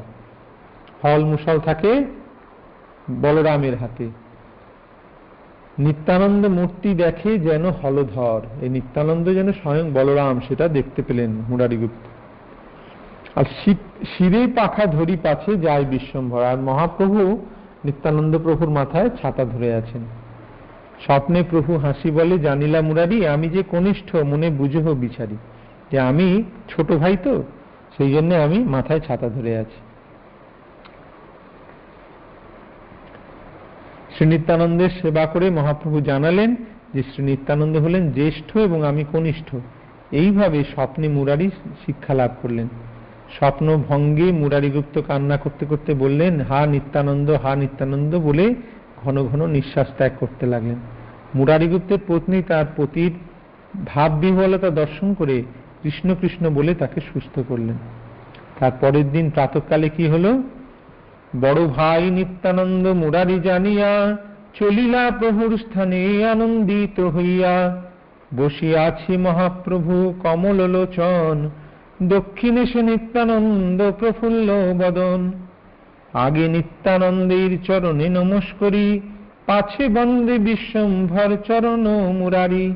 হল 1.05 1.25
মুসল 1.25 1.59
থাকে 1.59 2.05
বলরামের 3.11 3.77
হাতে। 3.77 4.09
নিত্যানন্দ 5.79 6.47
মূর্তি 6.47 6.95
দেখে 6.95 7.39
যেন 7.39 7.71
হলধর। 7.71 8.41
এই 8.61 8.69
নিত্যানন্দ 8.69 9.29
যেন 9.29 9.53
স্বয়ং 9.53 9.91
বলরাম, 9.91 10.41
সেটা 10.49 10.69
দেখতে 10.69 11.03
পেলেন 11.03 11.31
মুরারিগুপ্ত। 11.31 12.07
আর 13.39 13.45
শিরে 14.05 14.47
পাখা 14.47 14.87
ধরি 14.87 15.17
পাছে 15.23 15.57
যায় 15.57 15.85
বিশ্বম্ভর। 15.85 16.43
আর 16.43 16.57
মহাপ্রভু 16.57 17.47
নিত্যানন্দ 17.85 18.39
প্রভুর 18.39 18.71
মাথায় 18.71 19.11
ছাতা 19.23 19.45
ধরে 19.45 19.75
আছেন। 19.75 20.01
স্বপ্নে 21.05 21.45
প্রভু 21.51 21.77
হাসি 21.77 22.11
বলে, 22.11 22.39
জানিলা 22.39 22.81
মুরারি, 22.81 23.27
আমি 23.27 23.49
যে 23.49 23.63
কনিষ্ঠ, 23.63 24.17
মনে 24.17 24.51
বুঝহ 24.51 24.95
বিচারি। 24.95 25.37
যে 25.91 25.99
আমি 26.01 26.43
ছোট 26.69 26.93
ভাই 26.93 27.17
তো, 27.25 27.43
সেই 27.97 28.13
জন্য 28.13 28.35
আমি 28.35 28.59
মাথায় 28.59 29.01
ছাতা 29.01 29.29
ধরে 29.29 29.59
আছি। 29.59 29.81
শ্রী 34.17 34.27
নিত্যানন্দের 34.27 34.91
সেবা 35.03 35.27
করে 35.27 35.51
মহাপ্রভু 35.51 36.01
জানালেন 36.01 36.55
যে, 36.95 37.03
শ্রী 37.03 37.25
নিত্যানন্দ 37.25 37.77
হলেন 37.77 38.13
জ্যেষ্ঠ 38.13 38.57
এবং 38.57 38.85
আমি 38.85 39.05
কনিষ্ঠ। 39.13 39.57
এইভাবে 40.13 40.65
স্বপ্নে 40.65 41.09
মুরারি 41.09 41.51
শিক্ষা 41.87 42.15
লাভ 42.15 42.31
করলেন। 42.43 42.69
স্বপ্ন 43.39 43.83
ভঙ্গে 43.89 44.33
মুরারিগুপ্ত 44.33 45.01
কান্না 45.07 45.37
করতে 45.37 45.67
করতে 45.67 45.95
বললেন, 45.95 46.41
হা 46.41 46.67
নিত্যানন্দ 46.67 47.31
হা 47.31 47.57
নিত্যানন্দ 47.57 48.19
বলে 48.19 48.55
ঘন 49.05 49.27
ঘন 49.27 49.47
নিঃশ্বাস 49.47 49.87
ত্যাগ 49.97 50.13
করতে 50.21 50.47
লাগলেন। 50.47 50.77
মুরারিগুপ্তের 51.35 51.99
পত্নী 52.09 52.43
তার 52.43 52.65
পতির 52.77 53.13
ভাব 53.87 54.19
বিহ্বলতা 54.19 54.71
দর্শন 54.71 55.15
করে 55.15 55.43
কৃষ্ণ 55.83 56.15
কৃষ্ণ 56.21 56.51
বলে 56.51 56.75
তাকে 56.75 57.01
সুস্থ 57.01 57.41
করলেন। 57.49 57.79
তার 58.61 58.73
পরের 58.81 59.13
দিন 59.13 59.31
প্রাতকালে 59.31 59.89
কি 59.89 60.09
হলো? 60.09 60.43
বড় 61.41 61.67
ভাই 61.67 62.11
নিত্যানন্দ, 62.11 62.89
মুরারি 62.89 63.41
জানিয়া, 63.41 64.17
চলিলা 64.55 65.11
প্রভুর 65.11 65.59
স্থানে 65.59 66.29
আনন্দিত 66.29 67.01
হইয়া 67.01 67.83
বসিয়াছি 68.37 69.17
মহাপ্রভু 69.17 70.15
কমল 70.23 70.69
লোচন 70.71 71.51
দক্ষিণে 72.09 72.67
সে 72.67 72.83
নিত্যানন্দ 72.83 73.91
প্রফুল্ল 73.99 74.53
বদন। 74.79 75.33
আগে 76.13 76.49
নিত্যানন্দের 76.49 77.63
চরণে 77.65 78.09
নমস্করি, 78.09 79.01
পাছে 79.47 79.89
বন্দে 79.89 80.39
বিশ্বম্ভর 80.39 81.37
চরণ 81.47 82.13
মুরারি। 82.13 82.75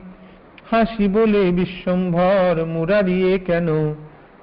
হাসি 0.70 1.08
বলে 1.08 1.50
বিশ্বম্ভর 1.50 2.64
মুরারি 2.64 3.34
এ 3.34 3.38
কেন? 3.46 3.94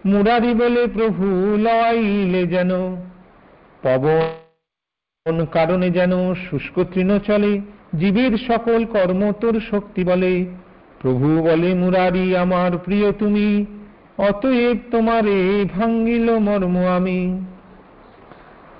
মুরারি 0.06 0.54
বলে 0.54 0.88
প্রভু 0.88 1.58
লওয়াইলে 1.58 2.48
যেন? 2.48 2.96
পবন 3.84 5.46
কারণে 5.46 5.90
যেন 5.90 6.34
শুষ্ক 6.34 6.84
তৃণ 6.94 7.20
চলে, 7.20 7.62
জীবের 8.00 8.38
সকল 8.38 8.86
কর্ম 8.86 9.32
তোর 9.32 9.62
শক্তি 9.72 10.04
বলে। 10.04 10.46
প্রভু 11.02 11.44
বলে 11.44 11.74
মুরারি, 11.74 12.38
আমার 12.38 12.78
প্রিয় 12.78 13.12
তুমি 13.12 13.66
অতএব 14.18 14.78
তোমারে 14.92 15.66
ভাঙ্গিল 15.76 16.38
মর্ম 16.38 16.86
আমি। 16.86 17.46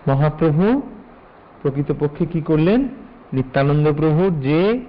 মহাপ্রভু 0.08 0.82
প্রকৃতপক্ষে 1.62 2.26
কি 2.26 2.42
করলেন? 2.42 2.88
নিত্যানন্দ 3.34 3.94
প্রভুর 3.94 4.40
যে 4.40 4.80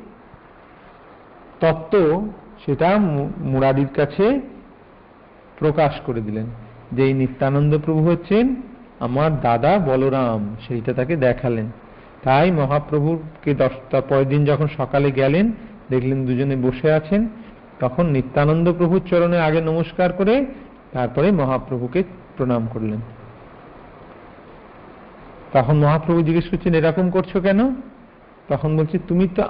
তত্ত্ব, 1.61 2.29
সেটা 2.67 2.99
মুরাদির 3.39 3.87
কাছে 3.97 4.41
প্রকাশ 5.59 6.01
করে 6.07 6.21
দিলেন। 6.21 6.47
যে 6.93 7.05
এই 7.05 7.13
নিত্যানন্দ 7.13 7.79
প্রভু 7.85 8.11
হচ্ছেন 8.11 8.57
আমার 9.01 9.41
দাদা 9.41 9.79
বলরাম, 9.79 10.57
সেইটা 10.69 10.93
তাকে 10.93 11.17
দেখালেন। 11.17 11.67
তাই 12.23 12.51
মহাপ্রভুকে 12.51 13.55
দশটা 13.55 14.01
পরের 14.01 14.29
দিন 14.29 14.45
যখন 14.45 14.67
সকালে 14.77 15.11
গেলেন, 15.11 15.53
দেখলেন 15.91 16.27
দুজনে 16.27 16.57
বসে 16.57 16.93
আছেন। 16.93 17.29
তখন 17.81 18.07
নিত্যানন্দ 18.07 18.73
প্রভুর 18.73 19.01
চরণে 19.11 19.39
আগে 19.41 19.61
নমস্কার 19.61 20.13
করে 20.13 20.47
তারপরে 20.93 21.33
মহাপ্রভুকে 21.33 22.03
প্রণাম 22.37 22.69
করলেন। 22.73 23.01
তখন 25.53 25.77
মহাপ্রভু 25.77 26.23
জিজ্ঞেস 26.23 26.49
করছেন, 26.49 26.75
এরকম 26.75 27.11
করছ 27.11 27.37
কেন? 27.37 27.75
তখন 28.49 28.77
বলছে, 28.77 28.99
তুমি 29.09 29.29
তো, 29.37 29.43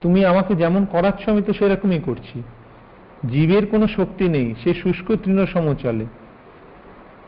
তুমি 0.00 0.24
আমাকে 0.24 0.54
যেমন 0.54 0.84
করাচ্ছ, 0.84 1.28
আমি 1.28 1.42
তো 1.42 1.52
সেরকমই 1.52 1.98
করছি। 1.98 2.42
জীবের 3.30 3.66
কোনো 3.66 3.88
শক্তি 3.88 4.28
নেই, 4.28 4.54
সে 4.64 4.74
শুষ্ক 4.74 5.12
তৃণ 5.24 5.46
সম 5.46 5.74
চলে 5.74 6.04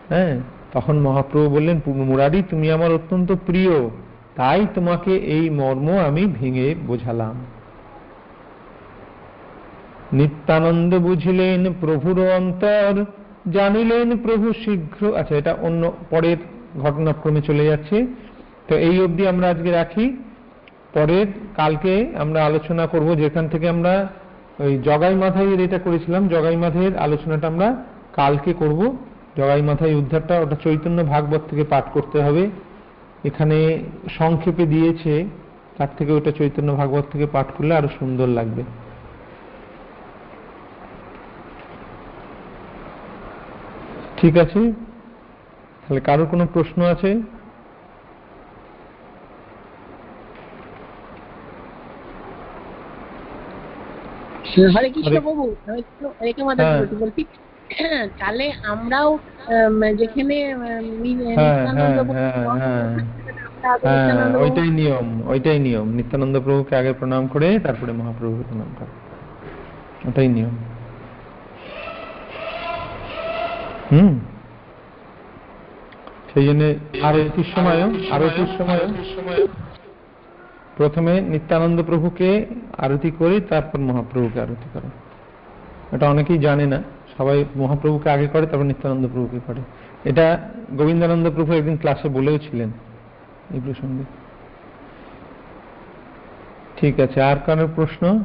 হ্যাঁ 0.09 0.41
তখন 0.72 0.99
মহাপ্রভু 0.99 1.51
বললেন, 1.55 1.81
মুরারি, 1.87 2.43
তুমি 2.51 2.70
আমার 2.70 2.93
অত্যন্ত 2.93 3.33
প্রিয়, 3.33 3.91
তাই 4.35 4.66
তোমাকে 4.74 5.16
এই 5.16 5.51
মর্ম 5.51 5.99
আমি 5.99 6.26
ভেঙে 6.26 6.74
বোঝালাম। 6.87 7.59
নিত্যানন্দ 10.12 10.94
বুঝিলেন 10.94 11.72
প্রভুর 11.80 12.18
অন্তর, 12.36 13.04
জানিলেন 13.52 14.16
প্রভু 14.16 14.52
শীঘ্র 14.64 15.16
আচ্ছা 15.16 15.36
এটা 15.36 15.52
অন্য 15.62 15.92
পরের 16.11 16.36
ঘটনাক্রমে 16.80 17.40
চলে 17.40 17.64
যাচ্ছে। 17.64 18.06
তো 18.68 18.74
এই 18.76 19.04
অবধি 19.04 19.28
আমরা 19.28 19.50
আজকে 19.50 19.70
রাখি। 19.70 20.16
পরের, 20.94 21.26
কালকে 21.56 22.06
আমরা 22.18 22.44
আলোচনা 22.44 22.86
করব 22.86 23.14
যেখান 23.14 23.48
থেকে 23.48 23.68
আমরা 23.68 24.08
ওই 24.58 24.78
জগাই 24.78 25.14
মাথায় 25.14 25.64
এটা 25.64 25.78
করেছিলাম। 25.78 26.28
জগাই 26.28 26.56
মাথাইয়ের 26.56 26.98
আলোচনাটা 26.98 27.46
আমরা 27.46 27.84
কালকে 28.12 28.52
করব। 28.52 28.96
জগাই 29.36 29.62
মাথায় 29.62 29.94
উদ্ধারটা 29.94 30.40
ওটা 30.40 30.56
চৈতন্য 30.64 31.04
ভাগবত 31.04 31.40
থেকে 31.50 31.64
পাঠ 31.64 31.84
করতে 31.92 32.22
হবে। 32.22 32.50
এখানে 33.24 33.78
সংক্ষেপে 34.18 34.66
দিয়েছে, 34.66 35.24
তার 35.78 35.88
থেকে 35.98 36.12
ওটা 36.12 36.30
চৈতন্য 36.30 36.72
ভাগবত 36.74 37.04
থেকে 37.12 37.26
পাঠ 37.26 37.46
করলে 37.58 37.74
আরও 37.74 37.88
সুন্দর 37.98 38.26
লাগবে। 38.26 38.62
ঠিক 44.21 44.37
আছে? 44.37 44.61
তাহলে 45.83 46.01
কারোর 46.01 46.27
কোনো 46.27 46.47
প্রশ্ন 46.47 46.83
আছে? 46.85 47.11
হরে 54.77 54.91
কৃষ্ণ 54.91 55.21
প্রভু 55.21 55.43
হরে 55.68 56.33
কৃষ্ণ 56.33 56.45
মাতা 56.45 56.62
হ্যাঁ। 56.62 56.87
বলছি 57.01 57.23
তাহলে 58.18 58.53
আমরাও 58.62 59.18
যেখানে 59.97 60.37
হ্যাঁ 61.35 61.66
হ্যাঁ 61.75 62.05
হ্যাঁ 62.12 62.45
হ্যাঁ। 62.59 62.97
হ্যাঁ 63.83 64.05
প্রভু- 64.05 64.41
ওইটাই 64.43 64.71
নিয়ম 64.71 65.29
ওইটাই 65.29 65.59
নিয়ম। 65.59 65.89
নিত্যানন্দ 65.89 66.41
প্রভুকে 66.41 66.77
আগে 66.77 66.93
প্রণাম 66.93 67.27
করে 67.27 67.59
তারপরে 67.59 67.93
মহাপ্রভুকে 67.93 68.45
প্রণাম 68.49 68.71
করে। 68.79 68.93
ওটাই 70.09 70.29
নিয়ম। 70.29 70.55
সেই 76.34 76.45
জন্য 76.47 76.74
আরতির 77.03 77.45
সময়ও 77.55 77.88
আরতির 78.11 78.47
সময়ও 78.59 79.47
প্রথমে 80.76 81.20
নিত্যানন্দ 81.20 81.82
প্রভুকে 81.82 82.47
আরতি 82.78 83.11
করে 83.11 83.41
তারপর 83.41 83.78
মহাপ্রভুকে 83.78 84.41
আরতি 84.41 84.68
করে। 84.72 84.88
এটা 85.97 86.11
অনেকেই 86.11 86.38
জানে 86.38 86.66
না। 86.66 86.82
সবাই 87.16 87.45
মহাপ্রভুকে 87.57 88.11
আগে 88.11 88.26
করে, 88.26 88.47
তারপর 88.47 88.64
নিত্যানন্দ 88.64 89.09
প্রভুকে 89.12 89.41
করে। 89.47 89.61
এটা 90.11 90.51
গোবিন্দানন্দ 90.70 91.30
প্রভু 91.30 91.53
একদিন 91.53 91.76
ক্লাসে 91.76 92.09
বলেও 92.09 92.38
ছিলেন 92.38 92.68
এই 93.55 93.61
প্রসঙ্গে। 93.64 94.05
ঠিক 96.76 97.01
আছে, 97.01 97.22
আর 97.22 97.36
কারোর 97.47 97.68
প্রশ্ন? 97.76 98.24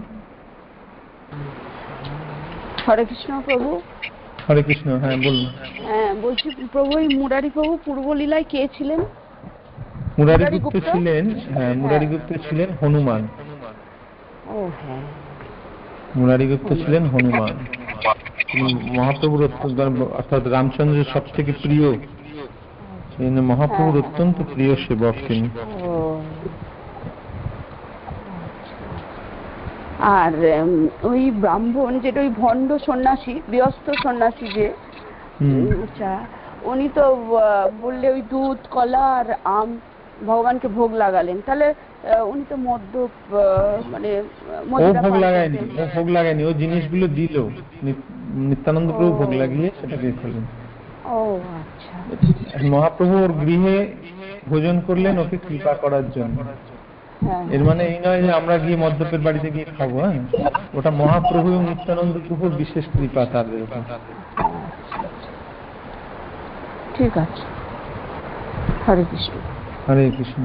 হরে 2.88 3.06
কৃষ্ণ 3.06 3.42
প্রভু। 3.46 3.82
হরে 4.50 4.64
কৃষ্ণ 4.64 4.88
হ্যাঁ 5.00 5.18
বলুন। 5.18 5.46
হ্যাঁ 5.88 6.12
বলছি 6.22 6.50
প্রভু 6.72 6.92
এই 6.98 7.08
মুরারি 7.16 7.50
প্রভু 7.50 7.78
পূর্ব 7.86 8.14
লীলায় 8.14 8.44
কে 8.44 8.68
ছিলেন? 8.78 9.00
মুরারি 10.20 10.44
মুরারি 10.44 10.60
গুপ্ত? 10.60 10.78
ছিলেন 10.92 11.26
হ্যাঁ 11.54 11.74
মুরারি 11.74 12.06
হ্যাঁ। 12.06 12.20
গুপ্ত 12.20 12.50
ছিলেন 12.50 12.70
হনুমান। 12.82 13.28
ও 14.48 14.70
হ্যাঁ। 14.82 15.04
মুরারি 16.16 16.46
গুপ্ত 16.48 16.70
ছিলেন 16.74 17.04
হনুমান। 17.06 17.54
মহাপ্রভুর 18.96 19.44
অত্যন্ত 19.44 20.02
অর্থাৎ 20.14 20.48
রামচন্দ্রের 20.48 21.08
সব 21.14 21.24
থেকে 21.36 21.52
প্রিয় 21.52 21.88
সেই 23.12 23.30
মহাপ্রভুর 23.30 23.98
অত্যন্ত 23.98 24.38
প্রিয় 24.54 24.76
সেবক 24.76 25.16
তিনি 25.28 25.50
ও 25.82 26.22
আর 30.00 30.34
ওই 31.04 31.32
ব্রাহ্মণ 31.32 32.00
যেটা 32.00 32.20
ওই 32.22 32.32
ভণ্ড 32.42 32.70
সন্ন্যাসী 32.88 33.42
বৃহস্ত 33.50 33.88
সন্ন্যাসী 34.04 34.48
যে 34.56 34.68
উনি 36.66 36.88
তো 36.90 37.04
বললে 37.82 38.08
ওই 38.10 38.22
দুধ 38.22 38.60
কলা 38.72 39.06
আর 39.20 39.28
আম 39.58 39.70
ভগবানকে 40.26 40.68
ভোগ 40.68 40.90
লাগালেন। 40.94 41.38
তাহলে 41.46 41.68
উনি 42.32 42.44
তো 42.50 42.56
মদ্য 42.58 42.94
মানে 43.92 44.10
ভোগ 45.04 45.16
লাগায়নি 45.26 45.58
ও 45.82 45.84
ভোগ 45.96 46.08
লাগায়নি 46.10 46.44
ও 46.44 46.52
জিনিসগুলো 46.54 47.06
দিল। 47.08 47.36
নিত্যানন্দ 48.50 48.90
প্রভু 48.98 49.12
ভোগ 49.22 49.32
লাগিয়ে 49.34 49.70
সেটাকে 49.80 50.08
খেলেন 50.22 50.46
ও 51.16 51.20
আচ্ছা। 51.60 51.96
মহাপ্রভু 52.74 53.16
ওর 53.24 53.32
গৃহে 53.44 53.78
ভোজন 54.48 54.76
করলেন 54.88 55.16
ওকে 55.20 55.38
কৃপা 55.48 55.74
করার 55.74 56.06
জন্য। 56.10 56.38
এর 57.52 57.64
মানে 57.64 57.84
এই 57.84 58.00
নয় 58.00 58.22
যে 58.22 58.32
আমরা 58.32 58.58
গিয়ে 58.58 58.76
মদ্যপের 58.76 59.20
বাড়িতে 59.20 59.50
গিয়ে 59.52 59.66
খাব 59.78 59.98
হ্যাঁ? 59.98 60.20
ওটা 60.74 60.92
মহাপ্রভু 60.92 61.54
এবং 61.54 61.64
নিত্যানন্দ 61.64 62.18
প্রভুর 62.28 62.52
বিশেষ 62.52 62.86
কৃপা 62.86 63.26
তাদের। 63.26 63.66
ঠিক 66.96 67.18
আছে। 67.18 67.42
হরে 68.88 69.06
কৃষ্ণ। 69.12 69.40
হরে 69.90 70.12
কৃষ্ণ। 70.18 70.44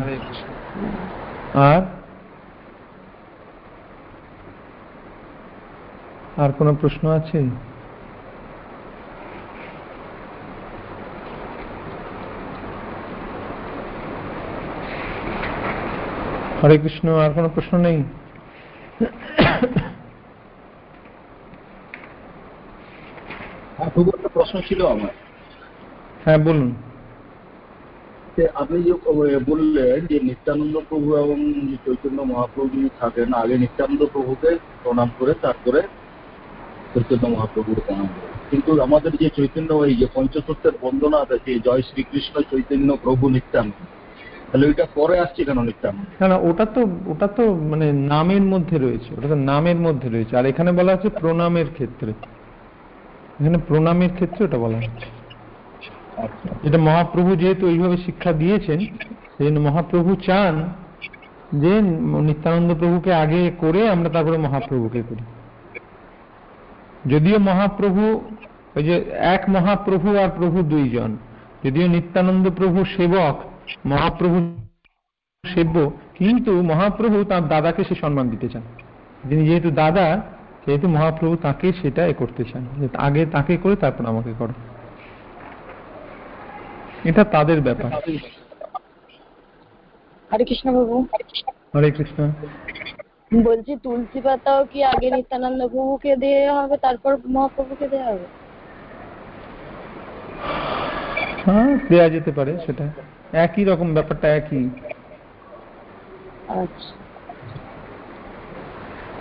আর? 1.60 1.82
আর 6.36 6.52
কোনো 6.52 6.74
প্রশ্ন 6.80 7.08
আছে? 7.08 7.69
হরে 16.62 16.78
কৃষ্ণ 16.78 17.06
আর 17.14 17.30
কোনো 17.32 17.48
প্রশ্ন 17.48 17.78
নেই? 17.78 17.98
হ্যাঁ 23.76 23.90
প্রশ্ন 24.34 24.60
ছিল 24.68 24.86
আমার। 24.86 25.14
হ্যাঁ 26.24 26.38
বলুন। 26.38 26.74
আপনি 28.54 28.82
যে 28.82 28.92
বললেন 29.50 30.06
যে 30.06 30.20
নিত্যানন্দ 30.20 30.80
প্রভু 30.88 31.08
এবং 31.16 31.38
চৈতন্য 31.86 32.22
মহাপ্রভু 32.22 32.68
যিনি 32.68 32.88
থাকেন 33.00 33.32
আগে 33.32 33.58
নিত্যানন্দ 33.58 34.06
প্রভুকে 34.12 34.58
প্রণাম 34.82 35.08
করে 35.18 35.34
তারপরে 35.42 35.80
চৈতন্য 36.94 37.26
মহাপ্রভুকে 37.26 37.80
প্রণাম 37.86 38.06
করে। 38.06 38.32
কিন্তু 38.50 38.82
আমাদের 38.82 39.12
যে 39.20 39.28
চৈতন্য 39.36 39.72
ওই 39.72 39.94
যে 39.94 40.06
পঞ্চতত্ত্বের 40.14 40.72
বন্দনা 40.80 41.16
আছে 41.16 41.58
জয় 41.58 41.82
শ্রীকৃষ্ণ 41.82 42.42
চৈতন্য 42.50 42.96
প্রভু 43.02 43.28
নিত্যানন্দ 43.28 43.99
তাহলে 44.52 44.66
ওইটা 44.66 44.86
পরে 44.94 45.18
আসছে 45.18 45.44
কেন 45.44 45.62
নিত্যানন্দ 45.62 46.06
না 46.20 46.28
না 46.28 46.36
ওটা 46.36 46.64
তো 46.64 46.88
ওটা 47.06 47.26
তো 47.26 47.54
মানে 47.54 47.92
নামের 47.92 48.42
মধ্যে 48.42 48.78
রয়েছে 48.78 49.14
ওটা 49.18 49.28
তো 49.28 49.34
নামের 49.34 49.76
মধ্যে 49.76 50.08
রয়েছে। 50.08 50.36
আর 50.36 50.46
এখানে 50.46 50.72
বলা 50.72 50.92
হচ্ছে 50.92 51.08
প্রণামের 51.08 51.66
ক্ষেত্রে। 51.72 52.12
এখানে 53.40 53.58
প্রণামের 53.68 54.10
ক্ষেত্রে 54.14 54.44
ওটা 54.44 54.58
বলা 54.58 54.76
হচ্ছে। 54.76 55.06
আচ্ছা। 56.22 56.48
এটা 56.64 56.78
মহাপ্রভু 56.78 57.36
যেহেতু 57.36 57.66
এইভাবে 57.68 57.96
শিক্ষা 57.96 58.32
দিয়েছেন 58.32 58.78
সেই 59.38 59.50
মহাপ্রভু 59.50 60.14
চান 60.14 60.72
যে 61.52 61.80
নিত্যানন্দ 62.20 62.74
প্রভুকে 62.74 63.14
আগে 63.14 63.50
করে 63.58 63.90
আমরা 63.90 64.08
তারপরে 64.08 64.36
মহাপ্রভুকে 64.36 65.02
করি। 65.08 65.22
যদিও 67.14 67.38
মহাপ্রভু 67.38 68.20
ওই 68.76 68.82
যে 68.82 69.04
এক 69.08 69.42
মহাপ্রভু 69.48 70.16
আর 70.16 70.28
প্রভু 70.36 70.62
দুইজন 70.62 71.16
যদিও 71.64 71.88
নিত্যানন্দ 71.88 72.50
প্রভু 72.56 72.84
সেবক 72.84 73.49
মহাপ্রভু 73.86 74.56
সেব্য 75.54 75.90
কিন্তু 76.18 76.62
মহাপ্রভু 76.62 77.24
তার 77.24 77.48
দাদাকে 77.48 77.84
সে 77.84 77.94
সম্মান 77.94 78.28
দিতে 78.28 78.48
চান। 78.48 78.62
তিনি 79.28 79.46
যেহেতু 79.48 79.70
দাদা 79.70 80.22
সেহেতু 80.64 80.88
মহাপ্রভু 80.88 81.36
তাকে 81.36 81.72
সেটা 81.72 82.06
এ 82.06 82.14
করতে 82.18 82.44
চান 82.44 82.88
আগে 82.94 83.26
তাকে 83.26 83.56
করে 83.56 83.76
তারপর 83.76 84.06
আমাকে 84.06 84.32
করো। 84.38 84.52
এটা 87.04 87.24
তাদের 87.24 87.60
ব্যাপার। 87.60 87.90
হরে 90.32 90.44
কৃষ্ণ 90.44 90.66
হরে 91.76 91.90
কৃষ্ণ। 91.90 92.32
বলছি 93.44 93.76
তুলসী 93.76 94.20
পাতাও 94.20 94.64
কি 94.64 94.84
আগে 94.84 95.10
নিত্যানন্দ 95.10 95.68
প্রভুকে 95.68 96.16
দেওয়া 96.16 96.62
হবে 96.62 96.76
তারপর 96.76 97.16
মহাপ্রভুকে 97.28 97.88
দেওয়া 97.88 98.06
হবে? 98.06 98.26
হ্যাঁ 101.44 101.78
দেয়া 101.88 102.08
যেতে 102.08 102.32
পারে 102.32 102.58
সেটা। 102.66 102.84
একই 103.32 103.64
রকম 103.64 103.94
ব্যাপারটা 103.94 104.36
একই। 104.36 104.70
আচ্ছা। 106.48 106.94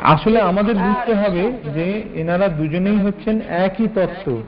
আসলে 0.03 0.41
আমাদের 0.41 0.75
বুঝতে 0.75 1.13
হবে 1.13 1.51
যে 1.73 2.03
এনারা 2.15 2.47
দুজনেই 2.47 2.97
হচ্ছেন 2.97 3.41
একই 3.41 3.87
তত্ত্ব। 3.87 4.41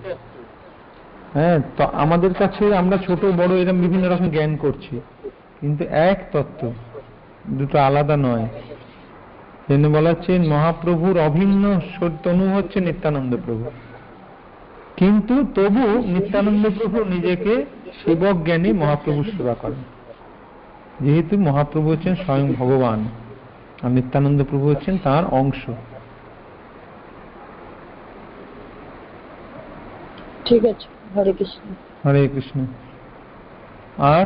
হ্যাঁ 1.34 1.60
তো 1.78 1.84
আমাদের 1.84 2.34
কাছে 2.34 2.76
আমরা 2.76 2.98
ছোট 2.98 3.26
বড় 3.26 3.56
এরকম 3.58 3.82
বিভিন্ন 3.82 4.12
রকম 4.12 4.30
জ্ঞান 4.30 4.58
করছি। 4.58 5.02
কিন্তু 5.60 5.84
এক 5.84 6.26
তত্ত্ব 6.32 6.72
দুটো 7.50 7.80
আলাদা 7.80 8.18
নয়। 8.18 8.46
জন্য 9.70 9.88
বলা 9.88 10.10
হচ্ছে 10.10 10.40
মহাপ্রভুর 10.40 11.20
অভিন্ন 11.20 11.80
তনু 12.24 12.56
হচ্ছে 12.56 12.80
নিত্যানন্দ 12.80 13.38
প্রভু। 13.46 13.72
কিন্তু 14.98 15.46
তবু 15.56 16.08
নিত্যানন্দ 16.08 16.70
প্রভু 16.80 17.04
নিজেকে 17.04 17.66
সেবক 18.04 18.44
জ্ঞানী 18.44 18.74
মহাপ্রভুর 18.74 19.24
সেবা 19.38 19.54
করেন। 19.54 19.84
যেহেতু 21.00 21.38
মহাপ্রভু 21.38 21.92
হচ্ছেন 21.92 22.16
স্বয়ং 22.16 22.54
ভগবান 22.54 23.06
আর 23.82 23.92
নিত্যানন্দ 23.92 24.44
প্রভু 24.50 24.70
হচ্ছেন 24.70 24.98
তার 25.04 25.26
অংশ। 25.26 25.70
ঠিক 30.46 30.66
আছে 30.66 30.88
হরে 31.16 31.34
কৃষ্ণ। 31.34 31.74
হরে 32.10 32.28
কৃষ্ণ। 32.28 32.66
আর 33.98 34.26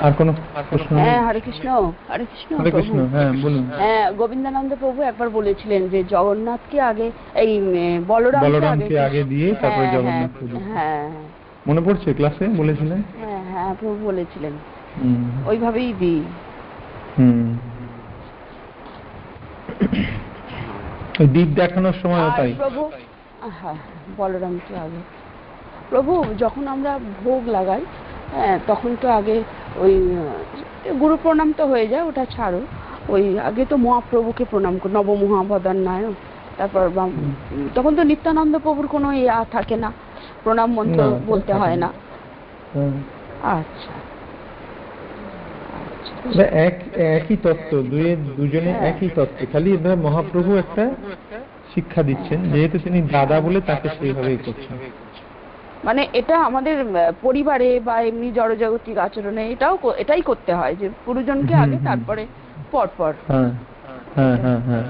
আর 0.00 0.12
কোনো 0.14 0.30
প্রশ্ন 0.70 0.92
হ্যাঁ 0.98 1.20
হরে 1.26 1.40
কৃষ্ণ 1.40 1.66
হরে 2.10 2.24
কৃষ্ণ 2.26 2.50
হরে 2.58 2.70
কৃষ্ণ 2.72 2.96
হ্যাঁ 3.14 3.30
বলুন। 3.44 3.64
হ্যাঁ 3.80 4.04
গোবিন্দানন্দ 4.12 4.70
প্রভু 4.80 4.98
একবার 5.02 5.28
বলেছিলেন 5.30 5.82
যে 5.88 5.98
জগন্নাথকে 6.04 6.78
আগে 6.80 7.06
এই 7.34 7.50
বলরামকে 8.06 8.46
বলরামকে 8.46 8.94
আগে 8.98 9.22
দিয়ে 9.24 9.48
তারপরে 9.54 9.84
হ্যাঁ, 9.84 9.94
জগন্নাথকে 9.96 10.44
হ্যাঁ, 10.68 11.02
হ্যাঁ। 11.06 11.26
মনে 11.66 11.80
পড়ছে 11.80 12.08
ক্লাসে 12.14 12.44
বলেছিলেন 12.56 13.00
হ্যাঁ 13.20 13.40
হ্যাঁ 13.50 13.70
প্রভু 13.80 13.98
বলেছিলেন। 14.06 14.54
ওইভাবেই 15.46 15.90
দিই। 15.92 16.20
হুম। 17.18 17.48
দ্বীপ 21.26 21.48
দেখানোর 21.54 21.96
সময় 22.02 22.22
তাই। 22.36 22.50
প্রভু 22.54 22.82
হ্যাঁ 23.58 23.78
বলরামকে 24.16 24.74
আগে। 24.76 25.00
প্রভু 25.90 26.12
যখন 26.38 26.64
আমরা 26.68 26.92
ভোগ 27.24 27.42
লাগাই 27.48 27.82
হ্যাঁ 28.32 28.56
তখন 28.66 28.90
তো 29.02 29.06
আগে 29.10 29.36
ওই 29.80 29.92
গুরু 31.00 31.16
প্রণাম 31.22 31.48
তো 31.52 31.64
হয়ে 31.66 31.86
যায় 31.86 32.04
ওটা 32.08 32.24
ছাড়ো। 32.34 32.60
ওই 33.08 33.24
আগে 33.38 33.62
তো 33.64 33.76
মহাপ্রভুকে 33.76 34.44
প্রণাম 34.44 34.74
কর 34.78 34.90
নবমহাবদান 34.90 35.78
নায়ক 35.88 36.16
তারপর 36.58 36.82
তখন 37.74 37.92
তো 37.96 38.02
নিত্যানন্দ 38.04 38.54
প্রভুর 38.58 38.86
কোনো 38.86 39.08
ইয়া 39.12 39.36
থাকে 39.50 39.76
না 39.76 39.90
প্রণাম 40.44 40.68
মন্ত্র 40.72 41.00
বলতে 41.26 41.52
হয় 41.52 41.76
না। 41.76 41.88
আচ্ছা। 43.54 43.92
আচ্ছা 46.24 46.44
এক 46.66 46.76
একই 47.16 47.36
তত্ত্ব 47.36 47.72
দুয়ে 47.82 48.12
দুজনে 48.36 48.72
হ্যাঁ। 48.72 48.88
একই 48.90 49.10
তত্ত্ব। 49.16 49.40
খালি 49.52 49.70
এবার 49.72 49.96
মহাপ্রভু 50.06 50.50
একটা 50.56 50.84
শিক্ষা 51.74 52.02
দিচ্ছেন 52.02 52.38
যেহেতু 52.52 52.76
তিনি 52.84 52.98
দাদা 53.12 53.36
বলে 53.40 53.60
তাকে 53.60 53.88
সেইভাবেই 53.96 54.38
করছেন। 54.46 54.76
মানে 55.84 56.02
এটা 56.12 56.36
আমাদের 56.40 56.76
পরিবারে 57.22 57.68
বা 57.80 57.94
এমনি 58.02 58.28
জড়জাগতিক 58.32 58.96
আচরণে 58.98 59.42
এটাও 59.50 59.74
এটাই 59.98 60.22
করতে 60.22 60.52
হয় 60.54 60.74
যে 60.76 60.86
গুরুজনকে 61.06 61.54
আগে 61.54 61.78
তারপরে 61.84 62.22
পর 62.72 62.86
পর 62.96 63.12
হ্যাঁ 63.28 63.50
হ্যাঁ 64.16 64.60
হ্যাঁ। 64.66 64.84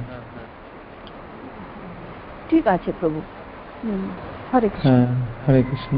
ঠিক 2.50 2.64
আছে 2.66 2.90
প্রভু। 2.92 3.18
হরে 4.52 4.68
কৃষ্ণ। 4.68 4.94
হরে 5.46 5.62
কৃষ্ণ। 5.62 5.94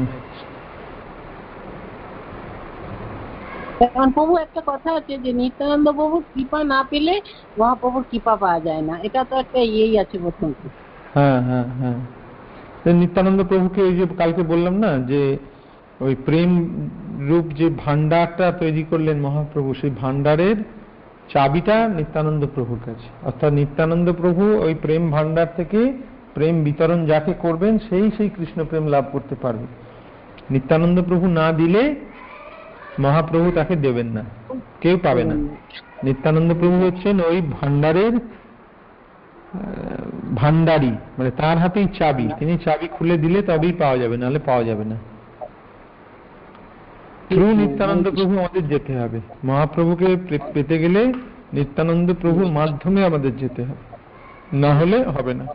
এখন 3.81 4.07
প্রভু 4.11 4.33
একটা 4.37 4.61
কথা 4.65 4.89
আছে 4.93 5.13
যে 5.17 5.31
নিত্যানন্দ 5.33 5.87
প্রভুর 5.91 6.23
কৃপা 6.33 6.59
না 6.63 6.79
পেলে 6.89 7.13
মহাপ্রভুর 7.57 8.03
কৃপা 8.03 8.33
পাওয়া 8.35 8.59
যায় 8.59 8.81
না। 8.81 8.95
এটা 9.03 9.21
তো 9.23 9.33
একটা 9.35 9.59
ইয়েই 9.65 9.95
আছে 9.99 10.15
প্রথম 10.19 10.49
হ্যাঁ 11.15 11.39
হ্যাঁ 11.41 11.67
হ্যাঁ। 11.79 11.97
নিত্যানন্দ 12.91 13.43
প্রভুকে 13.43 13.81
ওই 13.81 13.95
যে 13.95 14.05
কালকে 14.17 14.43
বললাম 14.43 14.75
না 14.77 14.97
যে 14.97 15.37
ওই 16.01 16.15
প্রেম 16.25 16.51
রূপ 17.19 17.45
যে 17.53 17.69
ভান্ডারটা 17.85 18.51
তৈরি 18.51 18.83
করলেন 18.89 19.21
মহাপ্রভু 19.21 19.73
সেই 19.73 19.89
ভান্ডারের 19.89 20.55
চাবিটা 21.33 21.87
নিত্যানন্দ 21.87 22.45
প্রভুর 22.55 22.79
কাছে। 22.85 23.07
অর্থাৎ 23.23 23.53
নিত্যানন্দ 23.53 24.11
প্রভু 24.11 24.57
ওই 24.57 24.73
প্রেম 24.73 25.11
ভান্ডার 25.11 25.47
থেকে 25.55 25.93
প্রেম 26.33 26.63
বিতরণ 26.63 27.05
যাকে 27.05 27.33
করবেন 27.41 27.79
সেই 27.89 28.11
সেই 28.17 28.29
কৃষ্ণ 28.29 28.65
প্রেম 28.65 28.87
লাভ 28.87 29.03
করতে 29.11 29.35
পারবে। 29.35 29.65
নিত্যানন্দ 30.51 31.01
প্রভু 31.01 31.27
না 31.27 31.51
দিলে 31.51 31.95
মহাপ্রভু 32.99 33.51
তাকে 33.55 33.75
দেবেন 33.75 34.07
না 34.07 34.23
কেউ 34.81 34.97
পাবে 35.03 35.23
না। 35.23 35.35
নিত্যানন্দ 36.03 36.53
প্রভু 36.59 36.87
হচ্ছেন 36.87 37.19
ওই 37.19 37.41
ভান্ডারের 37.41 38.13
ভান্ডারি 40.35 40.91
মানে 41.17 41.31
তার 41.31 41.57
হাতেই 41.57 41.87
চাবি। 41.99 42.29
তিনি 42.39 42.57
চাবি 42.57 42.87
খুলে 42.87 43.17
দিলে 43.17 43.41
তবেই 43.41 43.73
পাওয়া 43.73 43.97
যাবে 43.97 44.17
নাহলে 44.17 44.39
পাওয়া 44.39 44.63
যাবে 44.63 44.85
না। 44.85 44.95
থ্রু 47.29 47.55
নিত্যানন্দ 47.55 48.11
প্রভু 48.11 48.39
আমাদের 48.39 48.67
যেতে 48.67 48.99
হবে। 48.99 49.21
মহাপ্রভুকে 49.43 50.17
পেতে 50.53 50.77
গেলে 50.79 51.13
নিত্যানন্দ 51.53 52.13
প্রভুর 52.21 52.47
মাধ্যমে 52.47 53.05
আমাদের 53.05 53.37
যেতে 53.37 53.63
হবে। 53.63 54.57
না 54.57 54.73
হলে 54.73 55.03
হবে 55.03 55.33
না। 55.33 55.45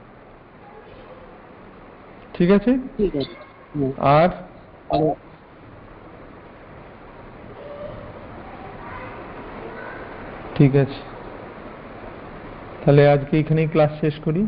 ঠিক 2.34 2.50
আছে? 2.50 2.78
আর? 3.98 4.28
ঠিক 10.54 10.76
আছে। 10.76 11.07
তাহলে 12.88 13.04
আজকে 13.08 13.34
এখানেই 13.38 13.68
ক্লাস 13.68 13.92
শেষ 14.00 14.14
করি। 14.24 14.42